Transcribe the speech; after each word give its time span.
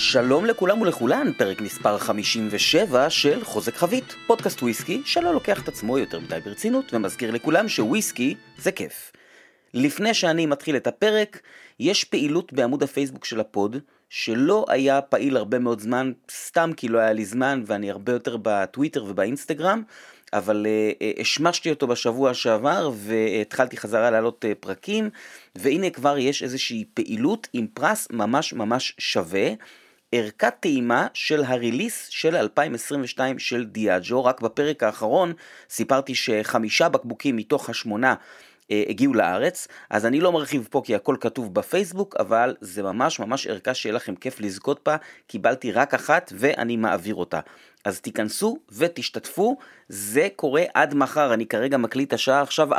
שלום 0.00 0.44
לכולם 0.44 0.80
ולכולן, 0.80 1.32
פרק 1.32 1.60
מספר 1.60 1.98
57 1.98 3.10
של 3.10 3.44
חוזק 3.44 3.76
חבית, 3.76 4.14
פודקאסט 4.26 4.62
וויסקי 4.62 5.02
שלא 5.04 5.34
לוקח 5.34 5.62
את 5.62 5.68
עצמו 5.68 5.98
יותר 5.98 6.20
מדי 6.20 6.38
ברצינות 6.44 6.94
ומזכיר 6.94 7.30
לכולם 7.30 7.68
שוויסקי 7.68 8.34
זה 8.58 8.72
כיף. 8.72 9.12
לפני 9.74 10.14
שאני 10.14 10.46
מתחיל 10.46 10.76
את 10.76 10.86
הפרק, 10.86 11.40
יש 11.80 12.04
פעילות 12.04 12.52
בעמוד 12.52 12.82
הפייסבוק 12.82 13.24
של 13.24 13.40
ה 13.40 13.49
pod 13.49 13.76
שלא 14.10 14.64
היה 14.68 15.00
פעיל 15.00 15.36
הרבה 15.36 15.58
מאוד 15.58 15.80
זמן, 15.80 16.12
סתם 16.30 16.70
כי 16.76 16.88
לא 16.88 16.98
היה 16.98 17.12
לי 17.12 17.24
זמן 17.24 17.62
ואני 17.66 17.90
הרבה 17.90 18.12
יותר 18.12 18.36
בטוויטר 18.42 19.04
ובאינסטגרם, 19.04 19.82
אבל 20.32 20.66
אה, 20.66 21.20
השמשתי 21.20 21.70
אותו 21.70 21.86
בשבוע 21.86 22.34
שעבר 22.34 22.90
והתחלתי 22.94 23.76
חזרה 23.76 24.10
להעלות 24.10 24.44
אה, 24.44 24.54
פרקים, 24.60 25.10
והנה 25.56 25.90
כבר 25.90 26.18
יש 26.18 26.42
איזושהי 26.42 26.84
פעילות 26.94 27.48
עם 27.52 27.66
פרס 27.74 28.08
ממש 28.10 28.52
ממש 28.52 28.94
שווה. 28.98 29.48
ערכת 30.12 30.54
טעימה 30.60 31.06
של 31.14 31.44
הריליס 31.44 32.06
של 32.08 32.36
2022 32.36 33.38
של 33.38 33.64
דיאג'ו, 33.64 34.24
רק 34.24 34.40
בפרק 34.40 34.82
האחרון 34.82 35.32
סיפרתי 35.70 36.14
שחמישה 36.14 36.88
בקבוקים 36.88 37.36
מתוך 37.36 37.70
השמונה 37.70 38.14
אה, 38.70 38.82
הגיעו 38.88 39.14
לארץ, 39.14 39.68
אז 39.90 40.06
אני 40.06 40.20
לא 40.20 40.32
מרחיב 40.32 40.68
פה 40.70 40.82
כי 40.84 40.94
הכל 40.94 41.16
כתוב 41.20 41.54
בפייסבוק, 41.54 42.16
אבל 42.18 42.56
זה 42.60 42.82
ממש 42.82 43.20
ממש 43.20 43.46
ערכה 43.46 43.74
שיהיה 43.74 43.94
לכם 43.94 44.14
כיף 44.14 44.40
לזכות 44.40 44.80
בה, 44.86 44.96
קיבלתי 45.26 45.72
רק 45.72 45.94
אחת 45.94 46.32
ואני 46.36 46.76
מעביר 46.76 47.14
אותה. 47.14 47.40
אז 47.84 48.00
תיכנסו 48.00 48.58
ותשתתפו, 48.72 49.56
זה 49.88 50.28
קורה 50.36 50.62
עד 50.74 50.94
מחר, 50.94 51.34
אני 51.34 51.46
כרגע 51.46 51.76
מקליט 51.76 52.12
השעה 52.12 52.42
עכשיו 52.42 52.72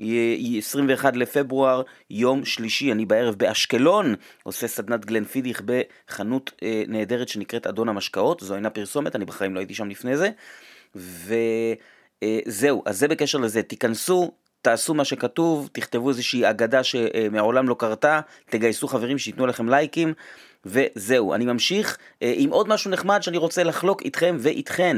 4.29, 0.00 0.04
21 0.58 1.16
לפברואר, 1.16 1.82
יום 2.10 2.44
שלישי, 2.44 2.92
אני 2.92 3.06
בערב 3.06 3.34
באשקלון, 3.34 4.14
עושה 4.42 4.68
סדנת 4.68 5.04
גלן 5.04 5.24
פידיך 5.24 5.62
בחנות 5.64 6.52
אה, 6.62 6.82
נהדרת 6.88 7.28
שנקראת 7.28 7.66
אדון 7.66 7.88
המשקאות, 7.88 8.40
זו 8.40 8.54
אינה 8.54 8.70
פרסומת, 8.70 9.16
אני 9.16 9.24
בחיים 9.24 9.54
לא 9.54 9.60
הייתי 9.60 9.74
שם 9.74 9.88
לפני 9.88 10.16
זה, 10.16 10.30
וזהו, 10.94 12.78
אה, 12.86 12.90
אז 12.90 12.98
זה 12.98 13.08
בקשר 13.08 13.38
לזה, 13.38 13.62
תיכנסו, 13.62 14.32
תעשו 14.62 14.94
מה 14.94 15.04
שכתוב, 15.04 15.68
תכתבו 15.72 16.08
איזושהי 16.08 16.50
אגדה 16.50 16.84
שמעולם 16.84 17.68
לא 17.68 17.76
קרתה, 17.78 18.20
תגייסו 18.50 18.88
חברים 18.88 19.18
שייתנו 19.18 19.46
לכם 19.46 19.68
לייקים, 19.68 20.14
וזהו, 20.66 21.34
אני 21.34 21.46
ממשיך 21.46 21.98
אה, 22.22 22.32
עם 22.36 22.50
עוד 22.50 22.68
משהו 22.68 22.90
נחמד 22.90 23.22
שאני 23.22 23.36
רוצה 23.36 23.64
לחלוק 23.64 24.02
איתכם 24.02 24.36
ואיתכן. 24.38 24.96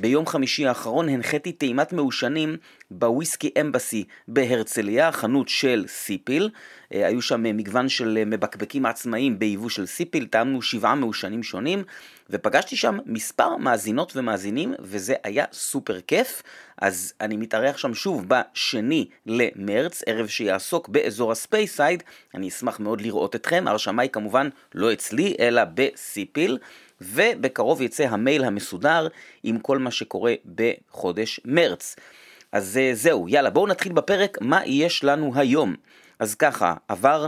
ביום 0.00 0.26
חמישי 0.26 0.66
האחרון 0.66 1.08
הנחיתי 1.08 1.52
טעימת 1.52 1.92
מעושנים 1.92 2.56
ב 2.90 2.99
Whisky 2.99 3.50
Embassy 3.60 4.04
בהרצליה, 4.28 5.12
חנות 5.12 5.48
של 5.48 5.84
סיפיל. 5.88 6.50
אה, 6.94 7.06
היו 7.06 7.22
שם 7.22 7.42
מגוון 7.42 7.88
של 7.88 8.22
מבקבקים 8.26 8.86
עצמאיים 8.86 9.38
ביבוא 9.38 9.68
של 9.68 9.86
סיפיל, 9.86 10.26
טעמנו 10.26 10.62
שבעה 10.62 10.94
מעושנים 10.94 11.42
שונים, 11.42 11.82
ופגשתי 12.30 12.76
שם 12.76 12.98
מספר 13.06 13.56
מאזינות 13.56 14.12
ומאזינים, 14.16 14.74
וזה 14.80 15.14
היה 15.24 15.44
סופר 15.52 16.00
כיף. 16.00 16.42
אז 16.82 17.12
אני 17.20 17.36
מתארח 17.36 17.76
שם 17.76 17.94
שוב 17.94 18.24
בשני 18.28 19.08
למרץ, 19.26 20.02
ערב 20.06 20.26
שיעסוק 20.26 20.88
באזור 20.88 21.32
הספייסייד, 21.32 22.02
אני 22.34 22.48
אשמח 22.48 22.80
מאוד 22.80 23.00
לראות 23.00 23.36
אתכם, 23.36 23.64
ההרשמה 23.66 24.02
היא 24.02 24.10
כמובן 24.10 24.48
לא 24.74 24.92
אצלי, 24.92 25.34
אלא 25.40 25.62
בסיפיל. 25.74 26.58
ובקרוב 27.00 27.82
יצא 27.82 28.04
המייל 28.04 28.44
המסודר 28.44 29.08
עם 29.42 29.58
כל 29.58 29.78
מה 29.78 29.90
שקורה 29.90 30.34
בחודש 30.54 31.40
מרץ. 31.44 31.96
אז 32.52 32.78
אה, 32.78 32.90
זהו, 32.94 33.28
יאללה, 33.28 33.50
בואו 33.50 33.66
נתחיל 33.66 33.92
בפרק 33.92 34.38
מה 34.40 34.60
יש 34.66 35.04
לנו 35.04 35.32
היום. 35.34 35.74
אז 36.18 36.34
ככה, 36.34 36.74
עבר 36.88 37.26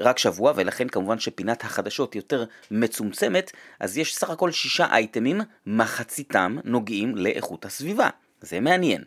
רק 0.00 0.18
שבוע, 0.18 0.52
ולכן 0.56 0.88
כמובן 0.88 1.18
שפינת 1.18 1.64
החדשות 1.64 2.16
יותר 2.16 2.44
מצומצמת, 2.70 3.52
אז 3.80 3.98
יש 3.98 4.16
סך 4.16 4.30
הכל 4.30 4.50
שישה 4.50 4.86
אייטמים, 4.90 5.40
מחציתם 5.66 6.56
נוגעים 6.64 7.16
לאיכות 7.16 7.64
הסביבה. 7.64 8.08
זה 8.40 8.60
מעניין. 8.60 9.04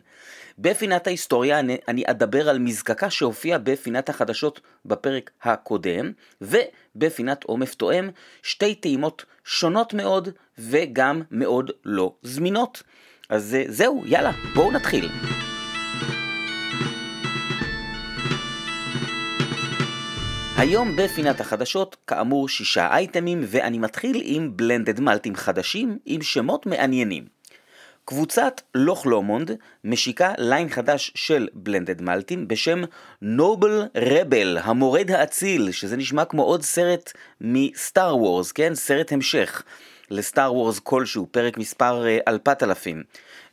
בפינת 0.58 1.06
ההיסטוריה 1.06 1.58
אני, 1.58 1.76
אני 1.88 2.02
אדבר 2.06 2.48
על 2.48 2.58
מזקקה 2.58 3.10
שהופיעה 3.10 3.58
בפינת 3.58 4.08
החדשות 4.08 4.60
בפרק 4.84 5.30
הקודם, 5.42 6.12
ובפינת 6.40 7.44
עומף 7.44 7.74
תואם 7.74 8.10
שתי 8.42 8.74
טעימות 8.74 9.24
שונות 9.44 9.94
מאוד 9.94 10.28
וגם 10.58 11.22
מאוד 11.30 11.70
לא 11.84 12.14
זמינות. 12.22 12.82
אז 13.28 13.54
אה, 13.54 13.64
זהו, 13.68 14.02
יאללה, 14.06 14.32
בואו 14.54 14.72
נתחיל. 14.72 15.08
היום 20.64 20.96
בפינת 20.96 21.40
החדשות, 21.40 21.96
כאמור 22.06 22.48
שישה 22.48 22.88
אייטמים, 22.90 23.44
ואני 23.46 23.78
מתחיל 23.78 24.22
עם 24.24 24.56
בלנדד 24.56 25.00
מלטים 25.00 25.36
חדשים 25.36 25.98
עם 26.06 26.22
שמות 26.22 26.66
מעניינים. 26.66 27.24
קבוצת 28.04 28.60
לוך 28.74 29.06
לומונד 29.06 29.50
משיקה 29.84 30.32
ליין 30.38 30.68
חדש 30.68 31.12
של 31.14 31.48
בלנדד 31.54 32.02
מלטים 32.02 32.48
בשם 32.48 32.82
Noble 33.22 33.82
Rebel, 33.96 34.58
המורד 34.62 35.10
האציל, 35.10 35.72
שזה 35.72 35.96
נשמע 35.96 36.24
כמו 36.24 36.42
עוד 36.42 36.62
סרט 36.62 37.12
מ 37.40 37.55
Star 37.55 38.16
Wars, 38.16 38.52
כן? 38.52 38.74
סרט 38.74 39.12
המשך 39.12 39.62
ל 40.10 40.19
Star 40.19 40.54
Wars 40.54 40.78
כלשהו, 40.78 41.26
פרק 41.30 41.58
מספר 41.58 42.04
4000. 42.28 42.96
אה, 42.98 43.02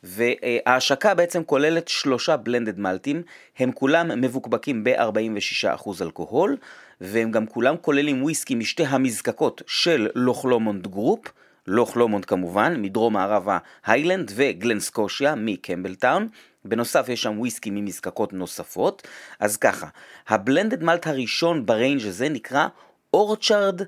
וההשקה 0.02 1.14
בעצם 1.14 1.44
כוללת 1.44 1.88
שלושה 1.88 2.36
blended 2.36 2.78
malt 2.78 3.03
ים, 3.03 3.22
הם 3.58 3.72
כולם 3.72 4.20
מבוקבקים 4.20 4.84
ב-46% 4.84 6.02
אלכוהול, 6.02 6.56
והם 7.02 7.30
גם 7.30 7.46
כולם 7.46 7.76
כוללים 7.80 8.22
וויסקי 8.22 8.54
משתי 8.54 8.84
המזקקות 8.84 9.62
של 9.66 10.08
Loch 10.14 10.43
Lomond 10.43 10.86
Group, 10.86 11.20
Loch 11.66 11.89
Lomond 11.89 12.24
כמובן, 12.24 12.82
מדרום 12.82 13.12
מערב 13.12 13.48
ההיילנד 13.84 14.32
ו 14.34 14.43
Glen 14.43 14.80
Scotia 14.80 15.34
מקמבלטאון. 15.34 16.28
בנוסף 16.64 17.08
יש 17.08 17.22
שם 17.22 17.38
וויסקי 17.38 17.70
ממזקקות 17.70 18.32
נוספות. 18.32 19.08
אז 19.40 19.56
ככה, 19.56 19.86
ה 20.28 20.35
blended 20.35 20.82
malt 20.82 21.06
הראשון 21.06 21.66
ב 21.66 21.73
range 21.73 22.06
הזה 22.06 22.28
נקרא 22.28 22.66
Orchard 23.14 23.82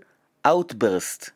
Outburst, 0.47 1.31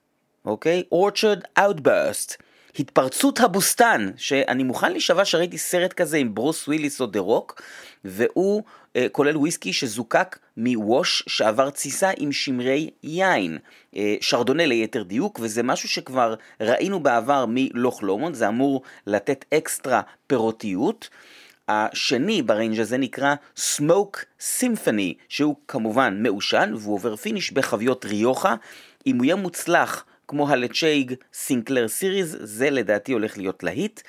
אוקיי? 0.44 0.82
Orchard 0.92 1.40
Outburst. 1.58 2.42
התפרצות 2.78 3.40
הבוסתן, 3.40 4.10
שאני 4.16 4.62
מוכן 4.62 4.92
להישבע 4.92 5.24
שראיתי 5.24 5.58
סרט 5.58 5.92
כזה 5.92 6.16
עם 6.16 6.34
ברוס 6.34 6.68
וויליס 6.68 7.00
או 7.00 7.06
The 7.06 7.20
Rock, 7.20 7.62
והוא 8.04 8.62
אה, 8.62 8.98
כולל 9.12 9.36
וויסקי 9.36 9.72
שזוקק 9.72 10.38
מווש 10.56 11.22
שעבר 11.26 11.70
תסיסה 11.70 12.10
עם 12.16 12.32
שמרי 12.32 12.90
יין, 13.02 13.58
אה, 13.94 13.98
שרדונה 14.20 14.66
ליתר 14.66 15.02
דיוק, 15.02 15.38
וזה 15.42 15.62
משהו 15.62 15.88
שכבר 15.88 16.34
ראינו 16.60 17.00
בעבר 17.00 17.44
מ 17.48 17.59
Loch 17.59 18.02
Lomond, 18.02 18.34
זה 18.34 18.48
אמור 18.48 18.82
לתת 19.06 19.44
אקסטרה 19.54 20.00
פירותיות. 20.26 21.08
השני 21.68 22.42
ב 22.42 22.48
range 22.48 22.80
הזה 22.80 22.98
נקרא 22.98 23.34
Smoke 23.56 24.24
Symphony, 24.40 25.14
שהוא 25.28 25.56
כמובן 25.68 26.22
מעושן 26.22 26.72
והוא 26.76 26.94
עובר 26.94 27.16
finish 27.16 27.52
בחביות 27.52 28.04
ריוחה. 28.04 28.54
אם 29.06 29.16
הוא 29.16 29.24
יהיה 29.24 29.36
מוצלח 29.36 30.04
כמו 30.28 30.48
ה 30.48 30.57
Ledaig 30.57 31.14
Sinclair 31.32 31.88
Series, 31.88 32.36
זה 32.40 32.70
לדעתי 32.70 33.12
הולך 33.12 33.38
להיות 33.38 33.62
להיט. 33.62 34.00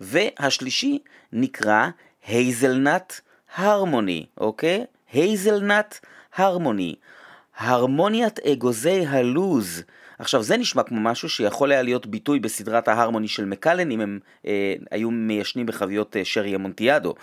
והשלישי 0.00 0.98
נקרא 1.32 1.88
Hazelnut 2.26 3.20
Harmony, 3.56 4.26
אוקיי? 4.38 4.84
Hazelnut 5.12 5.98
Harmony. 6.34 6.94
הרמוניית 7.56 8.38
אגוזי 8.38 9.06
הלוז. 9.06 9.82
עכשיו 10.18 10.42
זה 10.42 10.56
נשמע 10.56 10.82
כמו 10.82 11.00
משהו 11.00 11.28
שיכול 11.28 11.72
היה 11.72 11.82
להיות 11.82 12.06
ביטוי 12.06 12.40
בסדרת 12.40 12.88
ה 12.88 12.93
Harmony 12.93 13.28
של 13.28 13.44
Macallan 13.44 13.90
אם 13.90 14.00
הם 14.00 14.18
אה, 14.46 14.74
היו 14.90 15.10
מיישנים 15.10 15.66
בחביות 15.66 16.16
אה, 16.16 16.24
שרי 16.24 16.54
אמונטיאדו. 16.54 17.14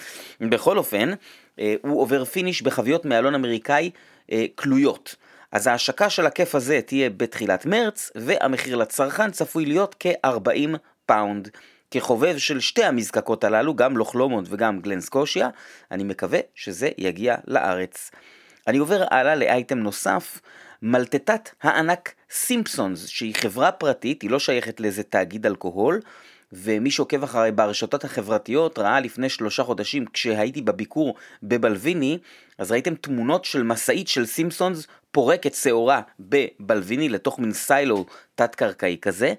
בכל 0.42 0.78
אופן, 0.78 1.12
אה, 1.60 1.76
הוא 1.82 2.02
עובר 2.02 2.26
finish 2.26 2.62
בחביות 2.62 3.06
מאלון 3.06 3.36
אמריקאי 3.36 3.92
אה, 4.32 4.46
כלויות. 4.56 5.16
אז 5.56 5.68
ההשקה 5.68 6.10
של 6.10 6.26
הכיף 6.26 6.56
הזה 6.56 6.80
תהיה 6.86 7.10
בתחילת 7.10 7.66
מרץ, 7.66 8.12
והמחיר 8.16 8.76
לצרכן 8.76 9.32
צפוי 9.32 9.66
להיות 9.66 9.96
כ-40 10.00 10.78
פאונד. 11.06 11.50
כחובב 11.92 12.38
של 12.38 12.60
שתי 12.60 12.84
המזקקות 12.84 13.44
הללו, 13.44 13.76
גם 13.76 13.98
Loch 13.98 14.18
Lomond 14.18 14.48
וגם 14.50 14.80
Glen 14.80 15.02
Scotia, 15.02 15.50
אני 15.92 16.04
מקווה 16.04 16.40
שזה 16.56 16.90
יגיע 16.98 17.36
לארץ. 17.48 18.12
אני 18.68 18.78
עובר 18.78 19.04
הלאה 19.12 19.36
לאייטם 19.36 19.78
נוסף, 19.78 20.42
מלטטת 20.82 21.50
הענק 21.64 22.14
סימפסונס, 22.32 23.08
שהיא 23.08 23.36
חברה 23.36 23.72
פרטית, 23.72 24.22
היא 24.22 24.30
לא 24.30 24.40
שייכת 24.40 24.80
לאיזה 24.80 25.04
תאגיד 25.04 25.46
אלכוהול, 25.46 26.00
ומי 26.54 26.92
שעוקב 26.92 27.24
אחריי 27.24 27.52
ברשתות 27.52 28.04
החברתיות 28.04 28.80
ראה 28.80 29.00
לפני 29.00 29.30
שלושה 29.30 29.64
חודשים 29.64 30.06
כשהייתי 30.06 30.62
בביקור 30.62 31.16
בבלוויני, 31.44 32.18
אז 32.58 32.72
ראיתם 32.72 32.96
תמונות 32.96 33.46
של 33.46 33.64
משאית 33.64 34.08
של 34.08 34.26
סימפסונס 34.26 34.88
פורקת 35.12 35.54
שעורה 35.54 36.02
בבלוויני 36.20 37.10
לתוך 37.10 37.40
מין 37.40 37.54
סיילו 37.54 38.06
תת-קרקעי 38.36 38.98
כזה. 39.02 39.34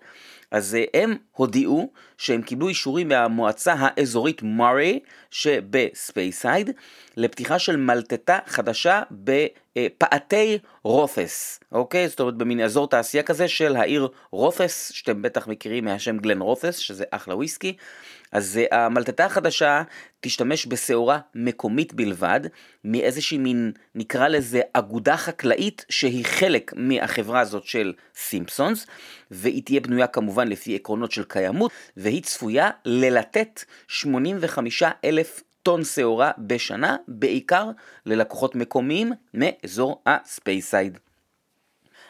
אז 0.56 0.76
הם 0.94 1.16
הודיעו 1.32 1.92
שהם 2.18 2.42
קיבלו 2.42 2.68
אישורים 2.68 3.08
מהמועצה 3.08 3.74
האזורית 3.78 4.42
מורי 4.42 5.00
שבספייסייד 5.30 6.70
לפתיחה 7.16 7.58
של 7.58 7.76
מלטטה 7.76 8.38
חדשה 8.46 9.02
בפאתי 9.10 10.58
רופס, 10.82 11.60
אוקיי? 11.72 12.08
זאת 12.08 12.20
אומרת 12.20 12.34
במין 12.34 12.60
אזור 12.60 12.88
תעשייה 12.88 13.22
כזה 13.22 13.48
של 13.48 13.76
העיר 13.76 14.08
רופס, 14.30 14.92
שאתם 14.92 15.22
בטח 15.22 15.48
מכירים 15.48 15.84
מהשם 15.84 16.18
Glenrothes, 16.18 16.76
שזה 16.76 17.04
אחלה 17.10 17.36
וויסקי. 17.36 17.76
אז 18.32 18.60
אה, 18.72 18.84
המלטטה 18.86 19.24
החדשה 19.24 19.82
תשתמש 20.20 20.66
בשעורה 20.66 21.18
מקומית 21.34 21.94
בלבד, 21.94 22.40
מאיזושהי 22.84 23.38
מין, 23.38 23.72
נקרא 23.94 24.28
לזה 24.28 24.60
אגודה 24.72 25.16
חקלאית 25.16 25.84
שהיא 25.88 26.24
חלק 26.24 26.72
מהחברה 26.76 27.40
הזאת 27.40 27.64
של 27.64 27.92
Simpsons, 28.14 28.86
והיא 29.30 29.62
תהיה 29.62 29.80
בנויה 29.80 30.06
כמובן 30.06 30.48
לפי 30.48 30.74
עקרונות 30.74 31.12
של 31.12 31.24
קיימות, 31.24 31.70
והיא 31.96 32.22
צפויה 32.22 32.70
ללטט 32.84 33.64
85 33.88 34.82
אלף 35.04 35.42
טון 35.62 35.84
שעורה 35.84 36.30
בשנה, 36.38 36.96
בעיקר 37.08 37.70
ללקוחות 38.06 38.54
מקומיים 38.54 39.12
מאזור 39.34 40.02
הספייסייד. 40.06 40.98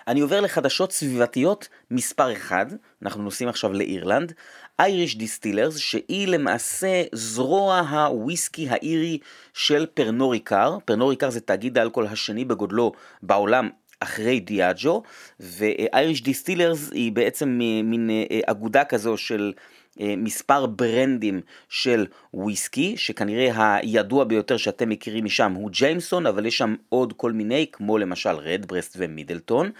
אני 0.08 0.20
עובר 0.20 0.40
לחדשות 0.40 0.92
סביבתיות 0.92 1.68
מספר 1.90 2.32
1, 2.32 2.66
אנחנו 3.02 3.22
נוסעים 3.22 3.48
עכשיו 3.48 3.72
לאירלנד, 3.72 4.32
Irish 4.78 5.16
Distillers, 5.16 5.76
שהיא 5.76 6.28
למעשה 6.28 7.02
זרוע 7.12 7.78
הוויסקי 7.78 8.68
האירי 8.68 9.18
של 9.54 9.86
Pernod 9.94 10.33
Ricard, 10.33 10.78
Pernod 10.84 11.07
Ricard 11.07 11.30
זה 11.30 11.40
תאגיד 11.40 11.78
האלכוהול 11.78 12.08
השני 12.08 12.44
בגודלו 12.44 12.92
בעולם 13.22 13.68
אחרי 14.00 14.40
Diageo, 14.40 15.02
ו 15.40 15.54
Irish 15.54 16.22
Distillers 16.22 16.90
היא 16.92 17.12
בעצם 17.12 17.48
מין 17.84 18.10
אה, 18.10 18.40
אגודה 18.46 18.84
כזו 18.84 19.16
של 19.16 19.52
מספר 20.00 20.66
ברנדים 20.66 21.40
של 21.68 22.06
וויסקי, 22.34 22.96
שכנראה 22.96 23.76
הידוע 23.76 24.24
ביותר 24.24 24.56
שאתם 24.56 24.88
מכירים 24.88 25.24
משם 25.24 25.52
הוא 25.52 25.70
Jameson, 25.70 26.26
אבל 26.26 26.46
יש 26.46 26.58
שם 26.58 26.74
עוד 26.88 27.12
כל 27.12 27.32
מיני, 27.32 27.66
כמו 27.72 27.98
למשל 27.98 28.30
Redbreast 28.34 28.96
ו 28.98 29.05
Midleton. 29.05 29.70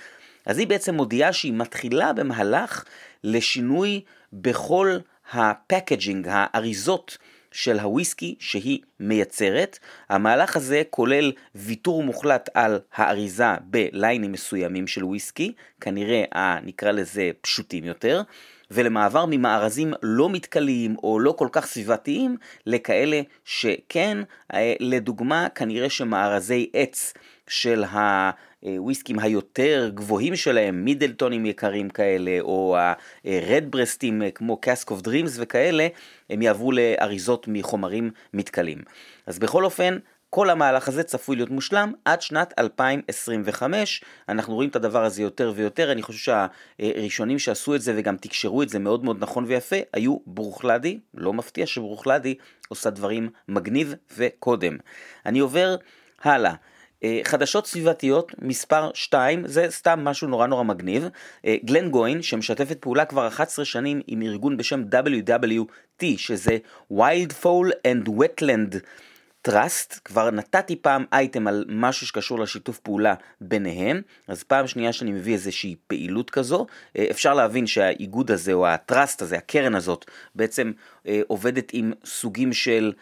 אז 0.46 0.58
היא 0.58 0.66
בעצם 0.66 0.94
מודיעה 0.94 1.32
שהיא 1.32 1.52
מתחילה 1.52 2.12
במהלך 2.12 2.84
לשינוי 3.24 4.00
בכל 4.32 4.96
ה 5.32 5.41
packaging, 5.41 6.28
האריזות 6.30 7.18
של 7.52 7.78
הוויסקי 7.78 8.34
שהיא 8.38 8.78
מייצרת. 9.00 9.78
המהלך 10.08 10.56
הזה 10.56 10.82
כולל 10.90 11.32
ויתור 11.54 12.02
מוחלט 12.02 12.48
על 12.54 12.80
האריזה 12.94 13.54
בליינים 13.64 14.32
מסוימים 14.32 14.86
של 14.86 15.04
וויסקי, 15.04 15.52
כנראה 15.80 16.58
נקרא 16.62 16.90
לזה 16.90 17.30
פשוטים 17.40 17.84
יותר. 17.84 18.22
ולמעבר 18.70 19.24
ממארזים 19.28 19.92
לא 20.02 20.30
מתכלים 20.30 20.96
או 21.02 21.20
לא 21.20 21.32
כל 21.32 21.48
כך 21.52 21.66
סביבתיים 21.66 22.36
לכאלה 22.66 23.20
שכן, 23.44 24.18
אה, 24.54 24.74
לדוגמה 24.80 25.48
כנראה 25.54 25.90
שמארזי 25.90 26.70
עץ 26.72 27.14
של 27.48 27.84
הוויסקים 28.62 29.18
היותר 29.18 29.90
גבוהים 29.94 30.36
שלהם, 30.36 30.84
Midleton 30.84 31.34
ים 31.34 31.46
יקרים 31.46 31.90
כאלה, 31.90 32.40
או 32.40 32.76
ה 33.24 33.33
Redbreast 33.33 34.06
ים 34.06 34.22
כמו 34.34 34.56
Cask 34.56 34.90
of 34.90 35.00
Dreams 35.00 35.36
וכאלה, 35.40 35.88
הם 36.30 36.42
יעברו 36.42 36.72
לאריזות 36.72 37.48
מחומרים 37.48 38.10
מתכלים. 38.34 38.78
אז 39.26 39.38
בכל 39.38 39.64
אופן, 39.64 39.98
כל 40.30 40.50
המהלך 40.50 40.88
הזה 40.88 41.02
צפוי 41.02 41.36
להיות 41.36 41.50
מושלם 41.50 41.92
עד 42.04 42.22
שנת 42.22 42.54
2025. 42.58 44.04
אנחנו 44.28 44.54
רואים 44.54 44.70
את 44.70 44.76
הדבר 44.76 45.04
הזה 45.04 45.22
יותר 45.22 45.52
ויותר, 45.56 45.92
אני 45.92 46.02
חושב 46.02 46.34
שהראשונים 46.78 47.38
שעשו 47.38 47.74
את 47.74 47.80
זה 47.80 47.94
וגם 47.96 48.16
תקשרו 48.16 48.62
את 48.62 48.68
זה 48.68 48.78
מאוד 48.78 49.04
מאוד 49.04 49.16
נכון 49.20 49.44
ויפה, 49.44 49.76
היו 49.92 50.16
ברוכלדי, 50.26 50.98
לא 51.14 51.32
מפתיע 51.32 51.66
שברוכלדי 51.66 52.34
עושה 52.68 52.90
דברים 52.90 53.28
מגניב 53.48 53.94
וקודם. 54.16 54.76
אני 55.26 55.38
עובר 55.38 55.76
הלאה. 56.22 56.54
אה, 57.04 57.20
חדשות 57.24 57.66
סביבתיות 57.66 58.32
מספר 58.38 58.90
2 58.94 59.46
זה 59.46 59.66
סתם 59.70 60.00
משהו 60.04 60.28
נורא 60.28 60.46
נורא 60.46 60.62
מגניב. 60.62 61.08
אה, 61.44 61.56
גלן 61.64 61.90
גוין 61.90 62.22
שמשתפת 62.22 62.78
פעולה 62.80 63.04
כבר 63.04 63.28
11 63.28 63.64
שנים 63.64 64.00
עם 64.06 64.22
ארגון 64.22 64.56
בשם 64.56 64.82
WWT 64.92 66.04
שזה 66.16 66.58
Wild 66.92 67.32
Fall 67.42 67.70
and 67.86 68.08
Wetland 68.08 68.76
Trust, 69.48 70.00
כבר 70.04 70.30
נתתי 70.30 70.76
פעם 70.76 71.04
אייטם 71.12 71.46
על 71.46 71.64
משהו 71.68 72.06
שקשור 72.06 72.38
לשיתוף 72.38 72.78
פעולה 72.78 73.14
ביניהם, 73.40 74.02
אז 74.28 74.42
פעם 74.42 74.66
שנייה 74.66 74.92
שאני 74.92 75.12
מביא 75.12 75.32
איזושהי 75.32 75.76
פעילות 75.86 76.30
כזו, 76.30 76.66
אה, 76.98 77.06
אפשר 77.10 77.34
להבין 77.34 77.66
שהאיגוד 77.66 78.30
הזה 78.30 78.52
או 78.52 78.66
הטראסט 78.66 79.22
הזה, 79.22 79.36
הקרן 79.36 79.74
הזאת, 79.74 80.04
בעצם 80.34 80.72
עובדת 81.26 81.70
עם 81.72 81.92
סוגים 82.04 82.52
של 82.52 82.92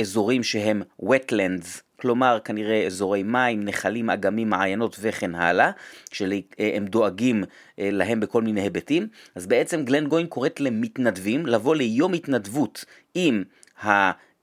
אזורים 0.00 0.42
שהם 0.42 0.82
wetlands, 1.02 1.80
כלומר 2.04 2.38
כנראה 2.44 2.86
אזורי 2.86 3.22
מים, 3.22 3.64
נחלים, 3.64 4.10
אגמים, 4.10 4.50
מעיינות 4.50 4.96
וכן 5.00 5.34
הלאה, 5.34 5.70
שהם 6.12 6.86
דואגים 6.86 7.44
אה, 7.78 7.88
להם 7.92 8.20
בכל 8.20 8.42
מיני 8.42 8.60
היבטים, 8.60 9.08
אז 9.34 9.46
בעצם 9.46 9.84
גלן 9.84 10.06
גוין 10.06 10.26
קוראת 10.26 10.60
למתנדבים 10.60 11.46
לבוא 11.46 11.76
ליום 11.76 12.12
התנדבות 12.12 12.84
עם 13.14 13.44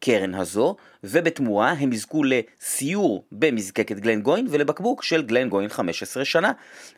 הקרן 0.01 0.35
הזו, 0.35 0.75
ובתמורה 1.03 1.71
הם 1.71 1.93
יזכו 1.93 2.21
לסיור 2.23 3.23
במזקקת 3.31 3.99
גלן 3.99 4.21
גוין 4.21 4.47
ולבקבוק 4.49 5.03
של 5.03 5.21
גלן 5.21 5.49
גוין 5.49 5.69
15 5.69 6.25
שנה. 6.25 6.51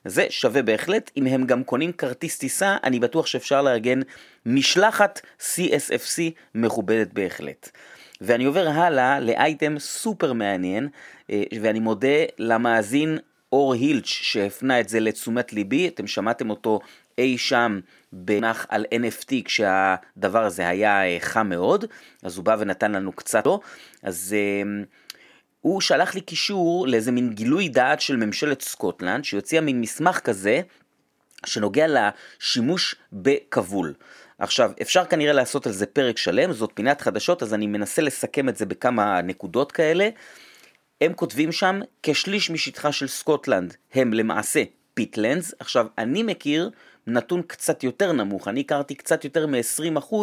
זה 0.05 0.25
שווה 0.29 0.61
בהחלט, 0.61 1.11
אם 1.17 1.27
הם 1.27 1.45
גם 1.45 1.63
קונים 1.63 1.91
כרטיס 1.91 2.37
טיסה, 2.37 2.77
אני 2.83 2.99
בטוח 2.99 3.25
שאפשר 3.25 3.61
לארגן 3.61 3.99
משלחת 4.45 5.21
CSFC 5.39 6.21
מכובדת 6.55 7.13
בהחלט. 7.13 7.69
ואני 8.21 8.45
עובר 8.45 8.67
הלאה 8.67 9.19
לאייטם 9.19 9.79
סופר 9.79 10.33
מעניין, 10.33 10.87
אה, 11.29 11.43
ואני 11.61 11.79
מודה 11.79 12.17
למאזין 12.39 13.17
אור 13.51 13.73
הילץ' 13.73 14.05
שהפנה 14.05 14.79
את 14.79 14.89
זה 14.89 14.99
לתשומת 14.99 15.53
ליבי, 15.53 15.87
אתם 15.87 16.07
שמעתם 16.07 16.49
אותו 16.49 16.79
אי 17.17 17.37
שם 17.37 17.79
בנח 18.15 18.65
על 18.69 18.85
NFT 18.93 19.33
כשהדבר 19.45 20.43
הזה 20.43 20.67
היה 20.67 21.05
אה, 21.05 21.17
חם 21.19 21.49
מאוד, 21.49 21.85
אז 22.23 22.37
הוא 22.37 22.45
בא 22.45 22.55
ונתן 22.59 22.91
לנו 22.91 23.11
קצת 23.11 23.45
לא, 23.45 23.59
אז 24.03 24.35
uh, 24.35 24.67
הוא 25.61 25.81
שלח 25.81 26.15
לי 26.15 26.21
קישור 26.21 26.87
לאיזה 26.87 27.11
מין 27.11 27.29
גילוי 27.29 27.69
דעת 27.69 28.01
של 28.01 28.15
ממשלת 28.15 28.61
סקוטלנד, 28.61 29.23
שהוציאה 29.23 29.61
מין 29.61 29.81
מסמך 29.81 30.19
כזה 30.19 30.61
שנוגע 31.45 31.85
לשימוש 31.87 32.95
בכבול. 33.13 33.93
עכשיו, 34.39 34.71
אפשר 34.81 35.05
כנראה 35.05 35.33
לעשות 35.33 35.67
על 35.67 35.73
זה 35.73 35.85
פרק 35.85 36.17
שלם, 36.17 36.53
זאת 36.53 36.71
פינת 36.73 37.01
חדשות, 37.01 37.43
אז 37.43 37.53
אני 37.53 37.67
מנסה 37.67 38.01
לסכם 38.01 38.49
את 38.49 38.57
זה 38.57 38.65
בכמה 38.65 39.21
נקודות 39.21 39.71
כאלה. 39.71 40.09
הם 41.01 41.13
כותבים 41.13 41.51
שם, 41.51 41.79
כשליש 42.03 42.49
משטחה 42.49 42.91
של 42.91 43.07
סקוטלנד 43.07 43.75
הם 43.93 44.13
למעשה 44.13 44.63
peatlands. 44.93 45.53
עכשיו, 45.59 45.87
אני 45.97 46.23
מכיר 46.23 46.69
נתון 47.07 47.41
קצת 47.47 47.83
יותר 47.83 48.11
נמוך, 48.11 48.47
אני 48.47 48.59
הכרתי 48.59 48.95
קצת 48.95 49.23
יותר 49.23 49.47
מ-20%, 49.47 50.15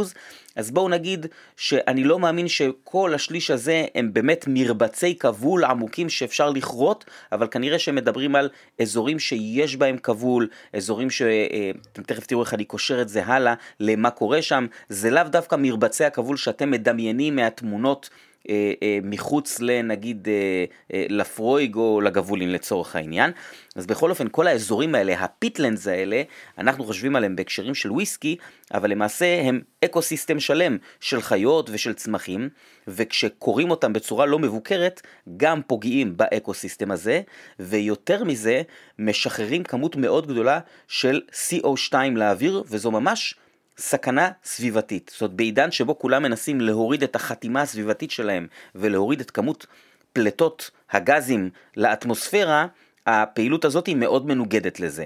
אז 0.56 0.70
בואו 0.70 0.88
נגיד 0.88 1.26
שאני 1.56 2.04
לא 2.04 2.18
מאמין 2.18 2.48
שכל 2.48 3.14
השליש 3.14 3.50
הזה 3.50 3.86
הם 3.94 4.12
באמת 4.12 4.44
מרבצי 4.48 5.18
כבול 5.18 5.64
עמוקים 5.64 6.08
שאפשר 6.08 6.50
לכרות, 6.50 7.04
אבל 7.32 7.46
כנראה 7.50 7.78
שהם 7.78 7.94
מדברים 7.94 8.36
על 8.36 8.48
אזורים 8.82 9.18
שיש 9.18 9.76
בהם 9.76 9.98
כבול, 9.98 10.48
אזורים 10.72 11.10
שאתם 11.10 12.02
אה, 12.02 12.02
תכף 12.06 12.26
תראו 12.26 12.42
איך 12.42 12.54
אני 12.54 12.64
קושר 12.64 13.02
את 13.02 13.08
זה 13.08 13.24
הלאה 13.24 13.54
למה 13.80 14.10
קורה 14.10 14.42
שם, 14.42 14.66
זה 14.88 15.10
לאו 15.10 15.22
דווקא 15.22 15.56
מרבצי 15.56 16.04
הכבול 16.04 16.36
שאתם 16.36 16.70
מדמיינים 16.70 17.36
מהתמונות. 17.36 18.10
אה, 18.48 18.72
אה, 18.82 18.98
מחוץ 19.02 19.60
לנגיד 19.60 20.28
אה, 20.28 21.04
Laphroaig 21.08 21.74
או 21.74 22.00
Lagavulin 22.00 22.52
לצורך 22.52 22.96
העניין. 22.96 23.30
אז 23.76 23.86
בכל 23.86 24.10
אופן 24.10 24.26
כל 24.30 24.46
האזורים 24.46 24.94
האלה, 24.94 25.20
ה 25.20 25.27
peatlands 25.27 25.86
האלה, 25.86 26.22
אנחנו 26.58 26.84
חושבים 26.84 27.16
עליהם 27.16 27.36
בהקשרים 27.36 27.74
של 27.74 27.92
וויסקי, 27.92 28.36
אבל 28.74 28.90
למעשה 28.90 29.40
הם 29.40 29.60
ecosystem 29.84 30.40
שלם 30.40 30.76
של 31.00 31.20
חיות 31.20 31.70
ושל 31.72 31.92
צמחים, 31.92 32.48
וכשכורים 32.88 33.70
אותם 33.70 33.92
בצורה 33.92 34.26
לא 34.26 34.38
מבוקרת, 34.38 35.00
גם 35.36 35.60
פוגעים 35.66 36.16
ב 36.16 36.54
ecosystem 36.54 36.90
הזה, 36.90 37.20
ויותר 37.58 38.24
מזה, 38.24 38.62
משחררים 38.98 39.64
כמות 39.64 39.96
מאוד 39.96 40.26
גדולה 40.26 40.60
של 40.88 41.20
CO2 41.32 41.94
לאוויר, 42.16 42.62
וזו 42.66 42.90
ממש 42.90 43.34
סכנה 43.80 44.30
סביבתית. 44.44 45.10
זאת 45.12 45.20
אומרת, 45.20 45.34
בעידן 45.34 45.70
שבו 45.70 45.98
כולם 45.98 46.22
מנסים 46.22 46.60
להוריד 46.60 47.02
את 47.02 47.16
החתימה 47.16 47.62
הסביבתית 47.62 48.10
שלהם 48.10 48.46
ולהוריד 48.74 49.20
את 49.20 49.30
כמות 49.30 49.66
פליטות 50.12 50.70
הגזים 50.90 51.50
לאטמוספירה, 51.76 52.66
הפעילות 53.06 53.64
הזאת 53.64 53.86
היא 53.86 53.96
מאוד 53.96 54.26
מנוגדת 54.26 54.80
לזה. 54.80 55.04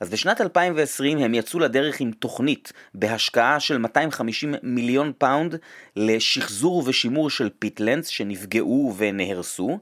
אז 0.00 0.10
בשנת 0.10 0.40
2020 0.40 1.18
הם 1.18 1.34
יצאו 1.34 1.58
לדרך 1.58 2.00
עם 2.00 2.10
תוכנית 2.12 2.72
בהשקעה 2.94 3.60
של 3.60 3.78
250 3.78 4.54
מיליון 4.62 5.12
פאונד 5.18 5.54
לשחזור 5.96 6.82
ושימור 6.86 7.30
של 7.30 7.50
peatlands 7.58 8.06
שנפגעו 8.06 8.94
ונהרסו, 8.96 9.78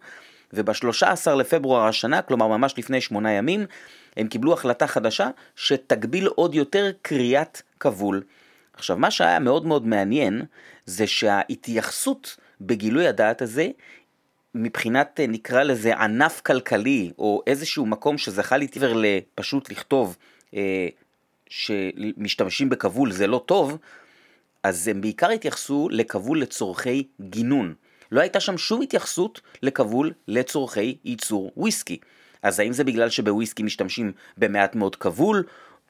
וב-13 0.52 1.30
לפברואר 1.34 1.82
השנה, 1.82 2.22
כלומר 2.22 2.46
ממש 2.46 2.74
לפני 2.78 3.00
שמונה 3.00 3.32
ימים, 3.32 3.66
הם 4.16 4.28
קיבלו 4.28 4.52
החלטה 4.52 4.86
חדשה 4.86 5.28
שתגביל 5.56 6.26
עוד 6.26 6.54
יותר 6.54 6.90
קריאת 7.02 7.62
כבול. 7.80 8.22
עכשיו, 8.72 8.96
מה 8.96 9.10
שהיה 9.10 9.38
מאוד 9.38 9.66
מאוד 9.66 9.86
מעניין, 9.86 10.42
זה 10.86 11.06
שההתייחסות 11.06 12.36
בגילוי 12.60 13.06
הדעת 13.06 13.42
הזה, 13.42 13.68
מבחינת, 14.54 15.20
אה, 15.20 15.26
נקרא 15.26 15.62
לזה, 15.62 15.96
ענף 15.96 16.40
כלכלי, 16.40 17.12
או 17.18 17.42
איזשהו 17.46 17.86
מקום 17.86 18.18
שזכה 18.18 18.56
להתעבר 18.56 18.92
לפשוט 18.96 19.70
לכתוב 19.70 20.16
אה, 20.54 20.88
שמשתמשים 21.48 22.68
בכבול 22.68 23.12
זה 23.12 23.26
לא 23.26 23.42
טוב, 23.46 23.78
אז 24.62 24.88
הם 24.88 25.00
בעיקר 25.00 25.30
התייחסו 25.30 25.88
לכבול 25.90 26.40
לצורכי 26.40 27.06
גינון. 27.20 27.74
לא 28.12 28.20
הייתה 28.20 28.40
שם 28.40 28.58
שום 28.58 28.82
התייחסות 28.82 29.40
לכבול 29.62 30.12
לצורכי 30.28 30.96
ייצור 31.04 31.52
וויסקי. 31.56 31.98
אז 32.42 32.60
האם 32.60 32.72
זה 32.72 32.84
בגלל 32.84 33.10
שבוויסקי 33.10 33.62
משתמשים 33.62 34.12
במעט 34.36 34.74
מאוד 34.74 34.96
כבול 34.96 35.44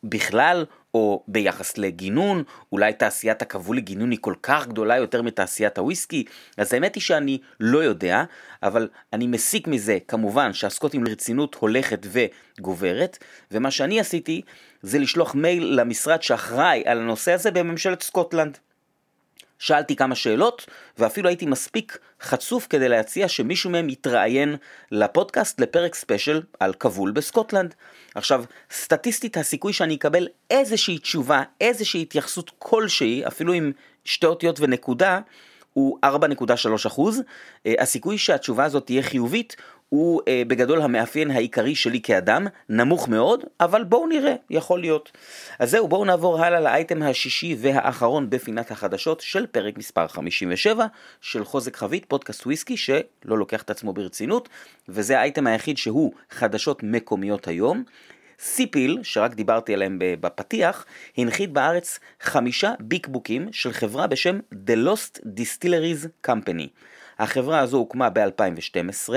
בכלל, 0.04 0.64
או 0.94 1.24
ביחס 1.28 1.78
לגינון, 1.78 2.42
אולי 2.72 2.92
תעשיית 2.92 3.42
הכבול 3.42 3.76
לגינון 3.76 4.10
היא 4.10 4.18
כל 4.22 4.34
כך 4.42 4.66
גדולה 4.66 4.96
יותר 4.96 5.22
מתעשיית 5.22 5.78
הוויסקי, 5.78 6.24
אז 6.56 6.72
האמת 6.72 6.94
היא 6.94 7.02
שאני 7.02 7.38
לא 7.60 7.78
יודע, 7.78 8.24
אבל 8.62 8.88
אני 9.12 9.26
מסיק 9.26 9.68
מזה 9.68 9.98
כמובן 10.08 10.52
שהסקוטים 10.52 11.04
לרצינות 11.04 11.54
הולכת 11.54 12.06
וגוברת, 12.12 13.18
ומה 13.50 13.70
שאני 13.70 14.00
עשיתי 14.00 14.42
זה 14.82 14.98
לשלוח 14.98 15.34
מייל 15.34 15.80
למשרד 15.80 16.22
שאחראי 16.22 16.82
על 16.86 16.98
הנושא 16.98 17.32
הזה 17.32 17.50
בממשלת 17.50 18.02
סקוטלנד. 18.02 18.58
שאלתי 19.58 19.96
כמה 19.96 20.14
שאלות, 20.14 20.66
ואפילו 20.98 21.28
הייתי 21.28 21.46
מספיק 21.46 21.98
חצוף 22.22 22.66
כדי 22.70 22.88
להציע 22.88 23.28
שמישהו 23.28 23.70
מהם 23.70 23.88
יתראיין 23.88 24.56
לפודקאסט 24.92 25.60
לפרק 25.60 25.94
ספיישל 25.94 26.42
על 26.60 26.74
כבול 26.74 27.10
בסקוטלנד. 27.10 27.74
עכשיו, 28.14 28.44
סטטיסטית 28.70 29.36
הסיכוי 29.36 29.72
שאני 29.72 29.94
אקבל 29.94 30.28
איזושהי 30.50 30.98
תשובה, 30.98 31.42
איזושהי 31.60 32.02
התייחסות 32.02 32.50
כלשהי, 32.58 33.26
אפילו 33.26 33.52
עם 33.52 33.72
שתי 34.04 34.26
אותיות 34.26 34.60
ונקודה, 34.60 35.20
הוא 35.72 35.98
4.3 36.04 37.00
אה, 37.66 37.74
הסיכוי 37.78 38.18
שהתשובה 38.18 38.64
הזאת 38.64 38.86
תהיה 38.86 39.02
חיובית 39.02 39.56
הוא 39.88 40.20
אה, 40.28 40.42
בגדול 40.46 40.82
המאפיין 40.82 41.30
העיקרי 41.30 41.74
שלי 41.74 42.00
כאדם, 42.00 42.46
נמוך 42.68 43.08
מאוד, 43.08 43.44
אבל 43.60 43.84
בואו 43.84 44.06
נראה, 44.06 44.34
יכול 44.50 44.80
להיות. 44.80 45.12
אז 45.58 45.70
זהו, 45.70 45.88
בואו 45.88 46.04
נעבור 46.04 46.44
הלאה 46.44 46.60
לאייטם 46.60 47.02
השישי 47.02 47.56
והאחרון 47.58 48.30
בפינת 48.30 48.70
החדשות 48.70 49.20
של 49.20 49.46
פרק 49.46 49.78
מספר 49.78 50.08
57 50.08 50.86
של 51.20 51.44
חוזק 51.44 51.76
חבית, 51.76 52.04
פודקאסט 52.08 52.46
וויסקי 52.46 52.76
שלא 52.76 53.38
לוקח 53.38 53.62
את 53.62 53.70
עצמו 53.70 53.92
ברצינות, 53.92 54.48
וזה 54.88 55.18
האייטם 55.18 55.46
היחיד 55.46 55.76
שהוא 55.76 56.12
חדשות 56.30 56.82
מקומיות 56.82 57.48
היום. 57.48 57.84
סיפיל, 58.40 58.98
שרק 59.02 59.34
דיברתי 59.34 59.74
עליהם 59.74 59.98
בפתיח, 60.00 60.86
הנחית 61.18 61.52
בארץ 61.52 61.98
חמישה 62.20 62.72
ביקבוקים 62.80 63.48
של 63.52 63.72
חברה 63.72 64.06
בשם 64.06 64.38
The 64.52 64.86
Lost 64.86 65.20
Distilleries 65.20 66.28
Company. 66.28 66.66
החברה 67.18 67.60
הזו 67.60 67.76
הוקמה 67.76 68.10
ב-2012, 68.10 69.14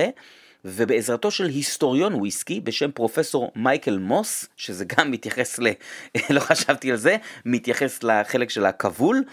ובעזרתו 0.65 1.31
של 1.31 1.45
היסטוריון 1.45 2.13
וויסקי 2.13 2.59
בשם 2.59 2.91
פרופסור 2.91 3.51
מייקל 3.55 3.97
מוס, 3.97 4.45
שזה 4.57 4.85
גם 4.85 5.11
מתייחס 5.11 5.59
ל... 5.59 5.67
לא 6.35 6.39
חשבתי 6.39 6.91
על 6.91 6.97
זה, 6.97 7.17
מתייחס 7.45 8.03
לחלק 8.03 8.49
של 8.49 8.65
הכבול, 8.65 9.23